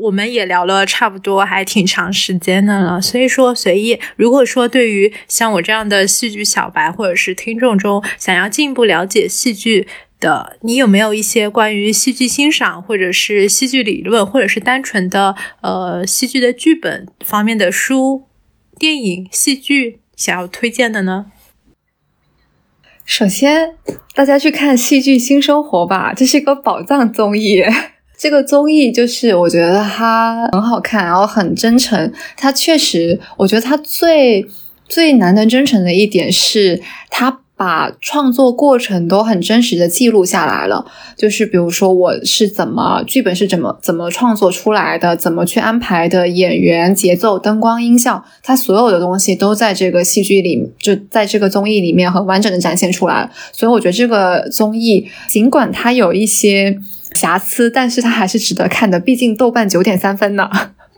[0.00, 3.00] 我们也聊了差不多，还挺长时间的了。
[3.02, 3.98] 所以说，随意。
[4.14, 9.88] 如果说对于像我这样的戏剧小白，或者是听众中想要进一步了解戏剧
[10.20, 18.28] 的，你有没有一些关于戏剧欣赏，或者是戏剧理论，或者是单纯的呃戏剧的剧本方面的书、
[18.78, 21.32] 电影、戏剧想要推荐的呢？
[23.08, 23.74] 首先，
[24.14, 27.64] 大家去看《戏剧新生活》吧，这是一个宝藏综艺。
[28.18, 32.12] 这个综艺就是我觉得它很好看，然后很真诚。
[32.36, 34.46] 它确实，我觉得它最
[34.86, 37.40] 最难能真诚的一点是它。
[37.58, 40.86] 把创作过程都很真实的记录下来了，
[41.16, 53.28] 就是比如说我是怎么剧本是怎么怎么创作出来的，怎么去安排的演员、节奏、灯光、音效，它所有的东西都在这个戏剧里，就在这个综艺里面很完整的展现出来。
[53.52, 56.78] 所以我觉得这个综艺尽管它有一些
[57.14, 60.48] 瑕疵，但是它还是值得看的，毕竟豆瓣九点三分呢。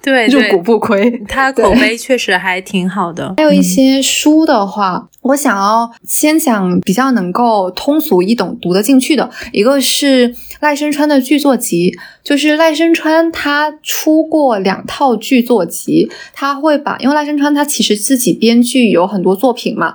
[0.03, 3.35] 对，入股不亏，它口碑确实还挺好的。
[3.37, 9.29] 还有一些书的话，我想要先讲比较能够通俗易懂、读得进去的。
[9.53, 11.95] 一个是赖声川的剧作集，
[12.25, 19.95] 就是赖声川他出过两套剧作集，他会把，因为赖声川他其实自己编剧有很多作品嘛，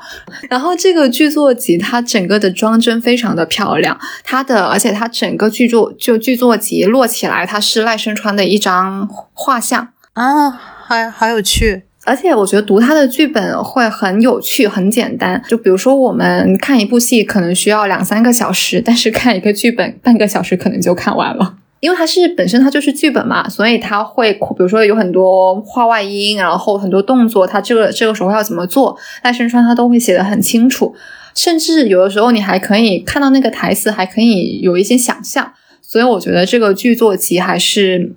[0.50, 9.90] 然后这个剧作集它整个的装帧非常的漂亮，它的而且它整个剧作就剧作集摞起来，它是赖声川的一张画像。
[10.14, 15.44] 啊，还好有趣，而且我觉得读他的剧本会很有趣，很简单。
[15.50, 21.58] 就比如说，我们看一部戏可能需要两三个小时，但是看一个剧本 半个小时可能就看完了。
[21.82, 30.96] 因为它是本身它就是剧本嘛，所以它会比如说有很多画外音，然后很多动作，它这个这个时候要怎么做，赖声川他都会写的很清楚，
[31.36, 35.52] 甚至有的时候你还可以看到那个台词，还可以有一些想象。
[35.82, 38.16] 所以我觉得这个剧作集还是。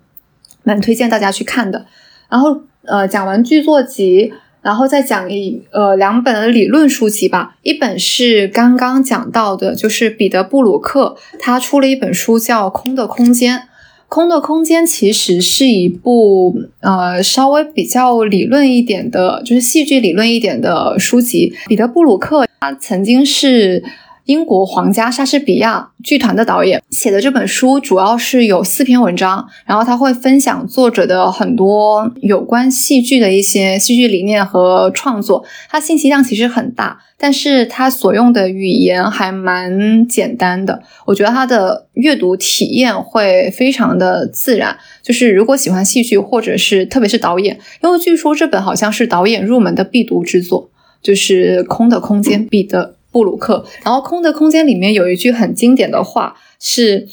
[0.69, 1.86] 蛮推荐大家去看的，
[2.28, 4.31] 然后呃讲完剧作集，
[4.61, 7.57] 然后再讲一呃两本理论书籍吧。
[7.62, 13.57] 一本是刚刚讲到的，就是彼得布鲁克，他出了一本书叫《空的空间》。
[14.09, 21.55] 《空的空间》其实是一部呃稍微比较理论一点的，就是戏剧理论一点的书籍。
[21.66, 23.82] 彼得布鲁克他曾经是。
[24.28, 35.46] 英国皇家莎士比亚剧团的导演写的这本书，主要是有四篇文章，然后他会分享作者的很多有关戏剧的一些戏剧理念和创作。
[35.70, 40.82] 他信息量其实很大，但是他所用的语言还蛮简单的。
[41.06, 44.76] 我觉得他的阅读体验会非常的自然。
[45.02, 52.96] 就是如果喜欢戏剧，或者是特别是导演，因为据说这本好像是导演入门的必读之作，就是《空的空间》彼得。
[53.10, 57.09] 布鲁克，然后《空的空间》里面有一句很经典的话，是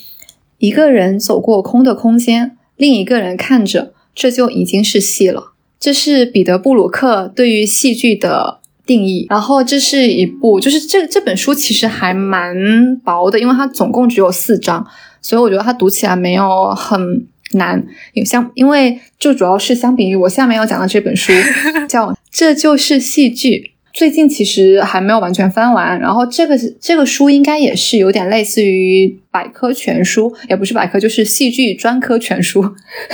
[0.57, 5.53] 一个人走过空的空间，另一个人看着，这就已经是戏了。
[5.79, 9.27] 这是彼得·布鲁克对于戏剧的定义。
[9.29, 12.55] 然后这是一部，就是这这本书其实还蛮
[13.03, 14.85] 薄的，因为它总共只有四章，
[15.21, 17.85] 所以我觉得它读起来没有很难。
[18.13, 21.31] 有相因为就主要是相比于我下面要讲的这本书，
[21.87, 23.71] 叫《这就是戏剧》。
[23.95, 32.61] 最近其实还没有完全翻完，然后这个这个书应该也是有点类似于百科全书，也不是百科，就是戏剧专科全书，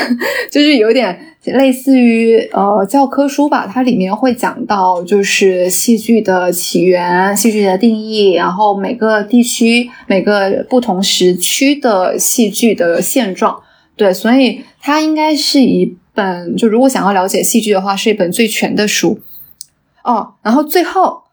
[0.50, 3.70] 就是有点类似于呃教科书吧。
[3.72, 13.62] 它里面会讲到就是戏剧的起源、戏剧的定义，然后每个地区、每个不同时区的戏剧的现状。
[13.96, 19.20] 对，所以它应该是一本，就如果想要了解戏剧的话，是一本最全的书。
[20.04, 21.24] 哦，然后最后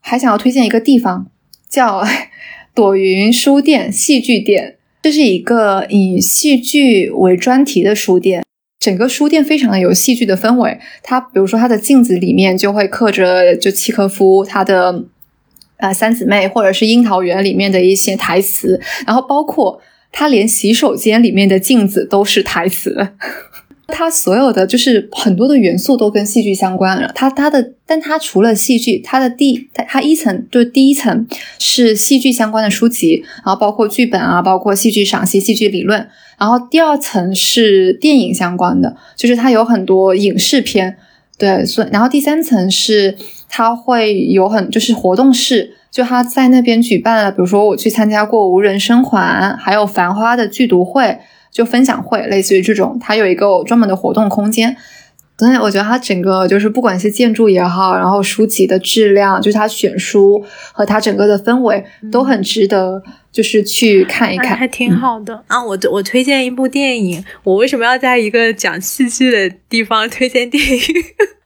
[0.00, 1.26] 还想要推荐一个地方，
[1.68, 2.02] 叫
[2.74, 4.76] 朵云书店戏剧店。
[5.00, 8.44] 这是一个以戏剧为专题的书店，
[8.80, 10.78] 整个书店非常的有戏剧的氛围。
[11.04, 15.04] 它比如说它的镜子里面就会刻着就契诃夫他的
[15.76, 19.80] 呃三姊妹，或者是樱桃园里面的一些台词，然后包括
[20.10, 23.10] 它连洗手间里面的镜子都是台词。
[23.88, 27.10] 它所有的就是很多的元素都跟戏剧相关了。
[27.14, 31.26] 它它的，但它除了戏剧，它的第它它一层就第一层
[31.58, 36.06] 是戏剧相关的书籍，然后包括剧本啊，包括戏剧赏析、戏剧理论。
[36.38, 40.96] 然后第二层是电影相关的，就是它有很多影视片。
[41.36, 43.16] 对，所以然后第三层是
[43.48, 51.18] 它会有很就是活动室，就他在那边举办了，比如说我去参加过《无人生还》，还有《繁花》的剧读会。
[51.50, 54.76] 就分享会，类似于这种，它有一个专门的活动空间。
[55.40, 63.00] 所以我觉得它整个就是不管是建筑也好，然后书籍的质量，就是它选书和它整个的氛围都很值得，
[63.30, 65.62] 就是去看一看，还挺好的啊。
[65.62, 70.80] 我我推荐一部电影，我为什么要在一个讲戏剧的地方推荐电影？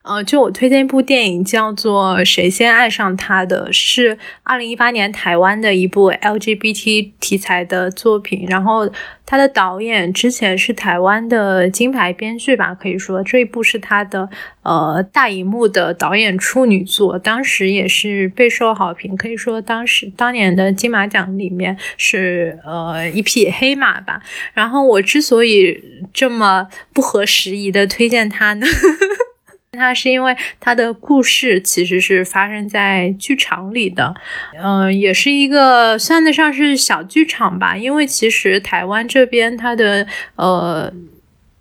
[0.02, 8.44] 呃，就我推荐一部电影，叫做《谁先爱上他》的，是二零一八年台湾的一部 LGBT 题材的作品。
[8.48, 8.90] 然后
[9.24, 14.28] 他的导演之前是台湾的金牌编剧吧，可以说这一部是他的
[14.62, 24.20] 呃大荧幕的导演处女作，当时也是备受好评，可以说当时当年的金马奖里面是呃一匹黑马吧。
[24.52, 25.80] 然后我之所以
[26.12, 28.66] 这么不合时宜的推荐他呢？
[29.78, 34.14] 它是因为它的故事其实是发生在剧场里的，
[34.62, 37.74] 嗯，也是一个算得上是小剧场吧。
[37.74, 40.92] 因为其实台湾这边它的呃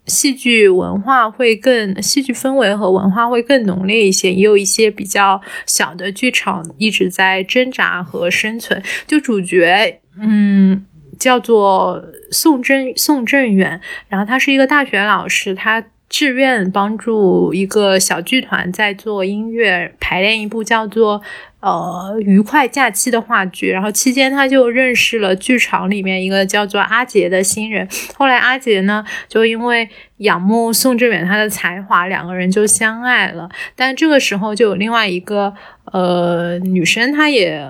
[0.06, 8.82] 戏剧文化会更戏剧氛围和文化会更浓烈一些，也有一些比较小的剧场一直在挣扎和生存。
[9.06, 10.84] 就主角，嗯，
[11.18, 15.82] 叫做宋正宋正远，然后他是一个大学老师，他。
[16.12, 21.18] 志愿帮助一个小剧团在做音乐排练一部叫做
[21.60, 27.88] 《呃愉快假期》的话剧，然后期间他就认识了剧场里面一个叫做阿杰的新人。
[28.14, 33.48] 后来阿杰呢，就因为仰慕宋志远他的才华，两个人就相爱了。
[33.74, 35.54] 但这个时候就有另外一个
[35.92, 37.66] 呃女生，她也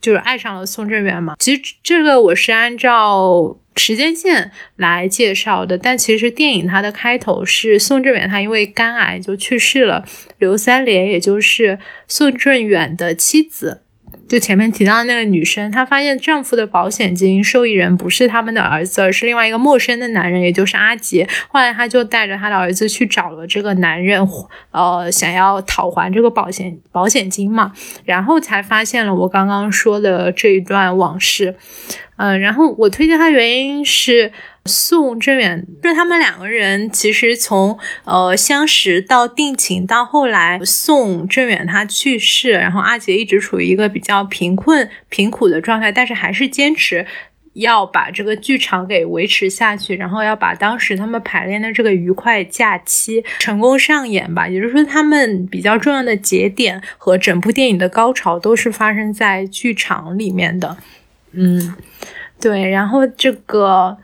[0.00, 1.36] 就是爱上了宋振远嘛。
[1.38, 3.58] 其实这个我是按照。
[3.78, 10.04] 时间线来介绍的，但其实电影它的开头是宋振远他因为肝癌就去世了，
[10.38, 13.82] 刘三连也就是宋振远的妻子，
[14.28, 21.26] 就前面提到的那个女生，她发现丈夫的保险金受益人不是他们的儿子，而是另外一个陌生的男人，也就是阿杰。
[21.48, 24.22] 后来她就带着她的儿子去找了这个男人，
[24.70, 27.72] 呃，想要讨还这个保险保险金嘛，
[28.04, 31.56] 然后才发现了我刚刚说的这一段往事。
[32.16, 34.32] 嗯，然后我推荐他原因是
[34.68, 47.06] 宋正远，就是他们两个人其实从呃相识到定情到后来宋正远他去世，然后阿杰一直处于一个比较贫困贫苦的状态，但是还是坚持
[47.54, 54.46] 要把这个剧场给维持下去，然后要把当时他们排练的这个愉快假期成功上演吧。
[54.46, 60.76] 也就是说，他们比较重要的节点和整部电影的高潮都是发生在剧场里面的。
[61.32, 61.74] 嗯，
[62.40, 63.98] 对，然后这个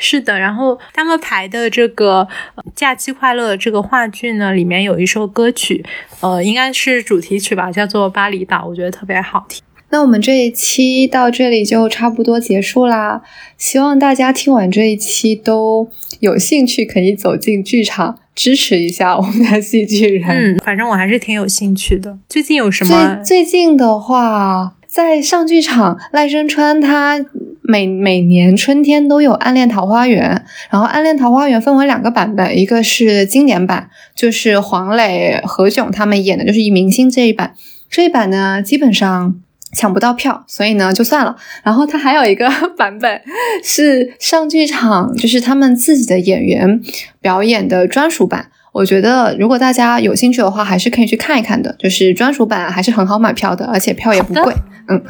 [0.00, 2.26] 是的，然后他们排的这个
[2.74, 5.84] 《假期快乐》这个话剧呢，里面有一首歌曲，
[6.20, 9.62] 呃，应该是主题曲吧，叫做《巴厘岛》，我觉得特别好听。
[9.90, 13.20] 那我们这一期到这里就差不多结束啦，
[13.58, 15.88] 希望大家听完这一期都
[16.20, 20.28] 有兴趣，可以走进剧场支持一下我们的戏剧人。
[20.30, 22.18] 嗯，反正我还是挺有兴趣的。
[22.28, 23.20] 最近有什么？
[23.24, 24.74] 最近的话。
[24.90, 27.24] 在上剧场，赖声川他
[27.70, 30.22] 每每年春天都有《暗恋桃花源》，
[30.70, 37.54] 然后《暗恋桃花源》分为两个版本，一个是经典版，就是黄磊、何炅他们演的，就是以明星这一版。
[37.88, 39.36] 这一版呢，基本上
[39.72, 41.36] 抢不到票，所以呢就算了。
[41.62, 43.20] 然后他还有一个 版本
[43.62, 46.80] 是上剧场，就是他们自己的演员
[47.20, 48.46] 表演的专属版。
[48.72, 51.74] 我觉得，如果大家有兴趣的话，还是可以去看一看的。
[51.78, 54.54] 就是专属版还是很好买票的，而且票也不贵。
[54.86, 55.02] 嗯，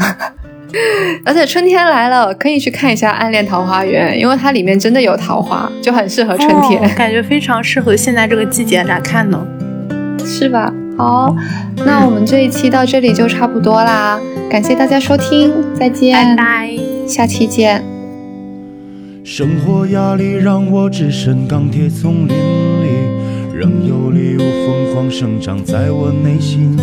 [1.25, 9.47] 而且春天来了，可以去看一下《暗恋桃花源》，因为它里面真的有桃花，就很适合春天， 感觉非常适合现在这个季节来看呢，
[10.25, 10.73] 是吧？
[10.97, 11.35] 好，
[11.85, 14.21] 那我们这一期到这里就差不多啦，
[14.51, 16.71] 感谢大家收听，再见，拜拜，
[17.07, 17.83] 下期见。
[19.25, 23.11] 生活压力让我只身钢铁丛林里。
[23.61, 26.79] 仍有礼物疯狂生长在我内心。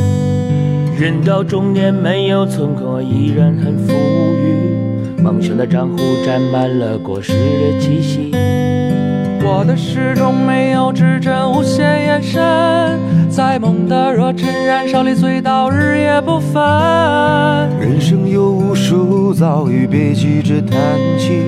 [0.98, 5.22] 人到中年没有存款，依然很富裕。
[5.22, 8.32] 梦想的账户沾满了过时的气息。
[9.44, 13.00] 我的始终没有指针，无限延伸，
[13.30, 16.60] 在梦的热忱燃烧里醉倒，日夜不分。
[17.80, 20.80] 人生有无数遭遇，别急着叹
[21.20, 21.44] 气。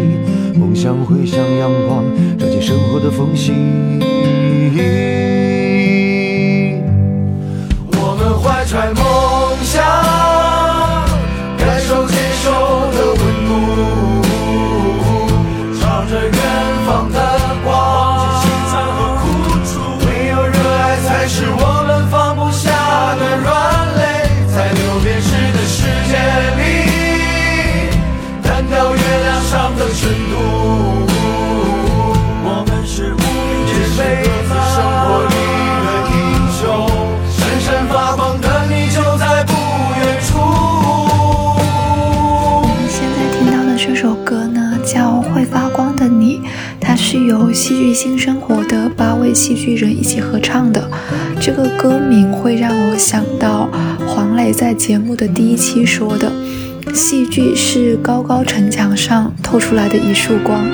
[0.60, 2.04] 梦想会像阳光，
[2.38, 3.52] 照进生活的缝隙。
[7.94, 9.04] 我们怀揣梦
[47.30, 50.90] 由戏剧新生活的八位戏剧人一起合唱的。
[51.40, 53.70] 这个歌名会让我想到
[54.08, 56.32] 黄磊在节目的第一期说的
[56.92, 60.66] ：“戏剧是高高城墙上透出来的一束光，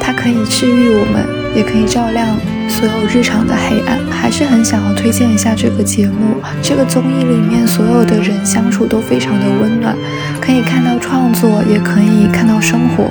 [0.00, 1.22] 它可以治愈我们，
[1.54, 2.26] 也可以照亮。”
[2.66, 6.40] 所有日常的黑暗，还是很想要推荐一下这个节目。
[6.62, 9.94] 这个综艺里面所有的人相处都非常的温暖，
[10.40, 13.10] 可以看到创作，也可以看到生活，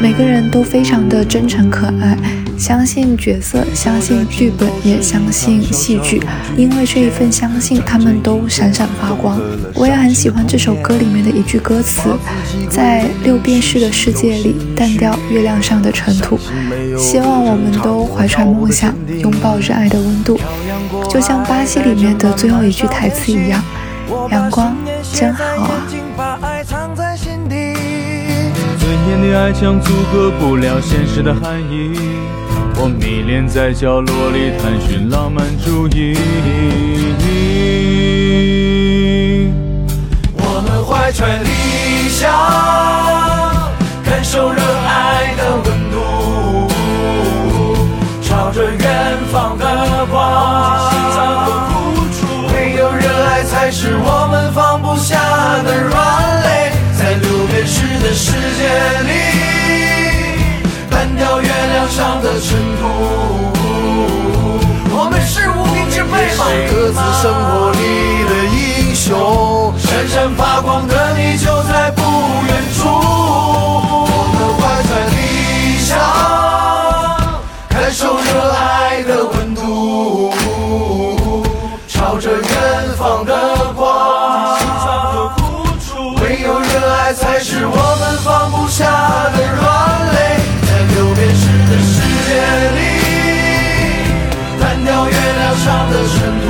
[0.00, 2.16] 每个人都非常的真诚可爱。
[2.56, 6.20] 相信角色，相信剧本，也相信戏剧，
[6.56, 9.40] 因为这一份相信，他们都闪闪发光。
[9.74, 12.10] 我也很喜欢这首歌里面的一句歌词：
[12.68, 16.38] 在六便士的世界里，淡掉月亮上的尘土。
[16.98, 20.38] 希望我们都怀揣梦想，拥抱热爱的温度，
[21.08, 23.62] 就像巴西里面的最后一句台词一样：
[24.30, 24.76] 阳光
[25.12, 25.86] 真好啊。
[29.08, 31.98] 尊严的爱墙阻隔不了现实的含义。
[32.76, 36.14] 我迷恋在角落里探寻浪漫主义。
[40.36, 42.30] 我们怀揣理想，
[44.04, 46.68] 感受热爱的温度，
[48.20, 50.92] 朝着远方的光。
[52.52, 55.16] 唯有热爱才是我们放不下
[55.64, 55.96] 的软
[56.42, 56.47] 肋，
[58.18, 58.66] 世界
[59.06, 59.10] 里，
[60.90, 62.82] 淡掉月亮上的尘土。
[64.90, 66.44] 我们是无名之辈吗？
[66.68, 67.78] 各自生活里
[68.28, 72.02] 的英雄，闪闪发光的你就在不
[72.48, 72.88] 远处。
[72.90, 75.16] 我们怀揣理
[75.78, 75.94] 想，
[77.68, 80.34] 感受热爱的温度，
[81.86, 82.42] 朝着远
[82.98, 83.87] 方的光。
[87.70, 88.84] 我们放不下
[89.34, 89.64] 的软
[90.12, 90.16] 肋，
[90.66, 91.96] 在流便式的世
[92.26, 92.30] 界
[92.76, 92.80] 里，
[94.60, 96.46] 淡掉月亮上的尘土。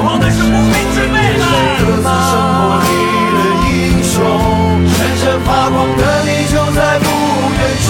[0.00, 1.16] 我们是无名之辈
[1.78, 2.86] 各自生活里
[3.34, 3.36] 的
[3.66, 3.70] 英
[4.02, 4.16] 雄，
[4.88, 7.06] 闪闪发光的你就在不
[7.54, 7.88] 远处。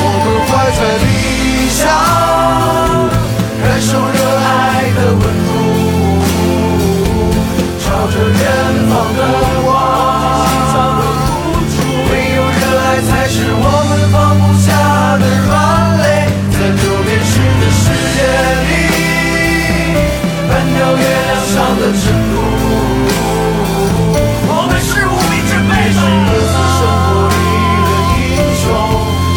[0.00, 1.06] 我们怀揣理
[1.70, 1.80] 想，
[3.62, 4.48] 感受热爱
[4.94, 5.50] 的温度，
[7.80, 8.40] 朝着远
[8.88, 9.20] 方的
[9.64, 9.68] 我
[13.30, 14.66] 是我们放不下
[15.20, 15.52] 的软
[15.98, 16.02] 肋，
[16.50, 17.84] 在这变质的世
[18.14, 18.18] 界
[18.64, 18.70] 里，
[20.48, 22.02] 搬掉月亮上的尘
[22.32, 22.34] 土。
[24.50, 27.36] 我们是无名之辈，是各自生活里
[27.84, 28.26] 的英
[28.56, 28.64] 雄，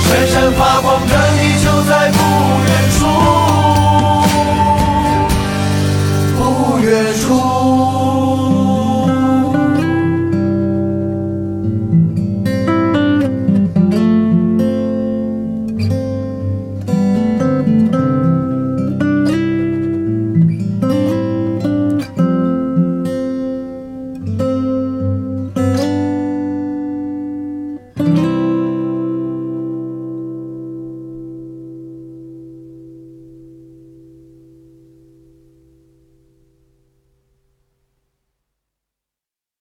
[0.07, 2.19] 闪闪发光的你就在不
[2.65, 2.99] 远处，
[6.38, 6.39] 不
[6.80, 6.89] 远
[7.19, 8.01] 处。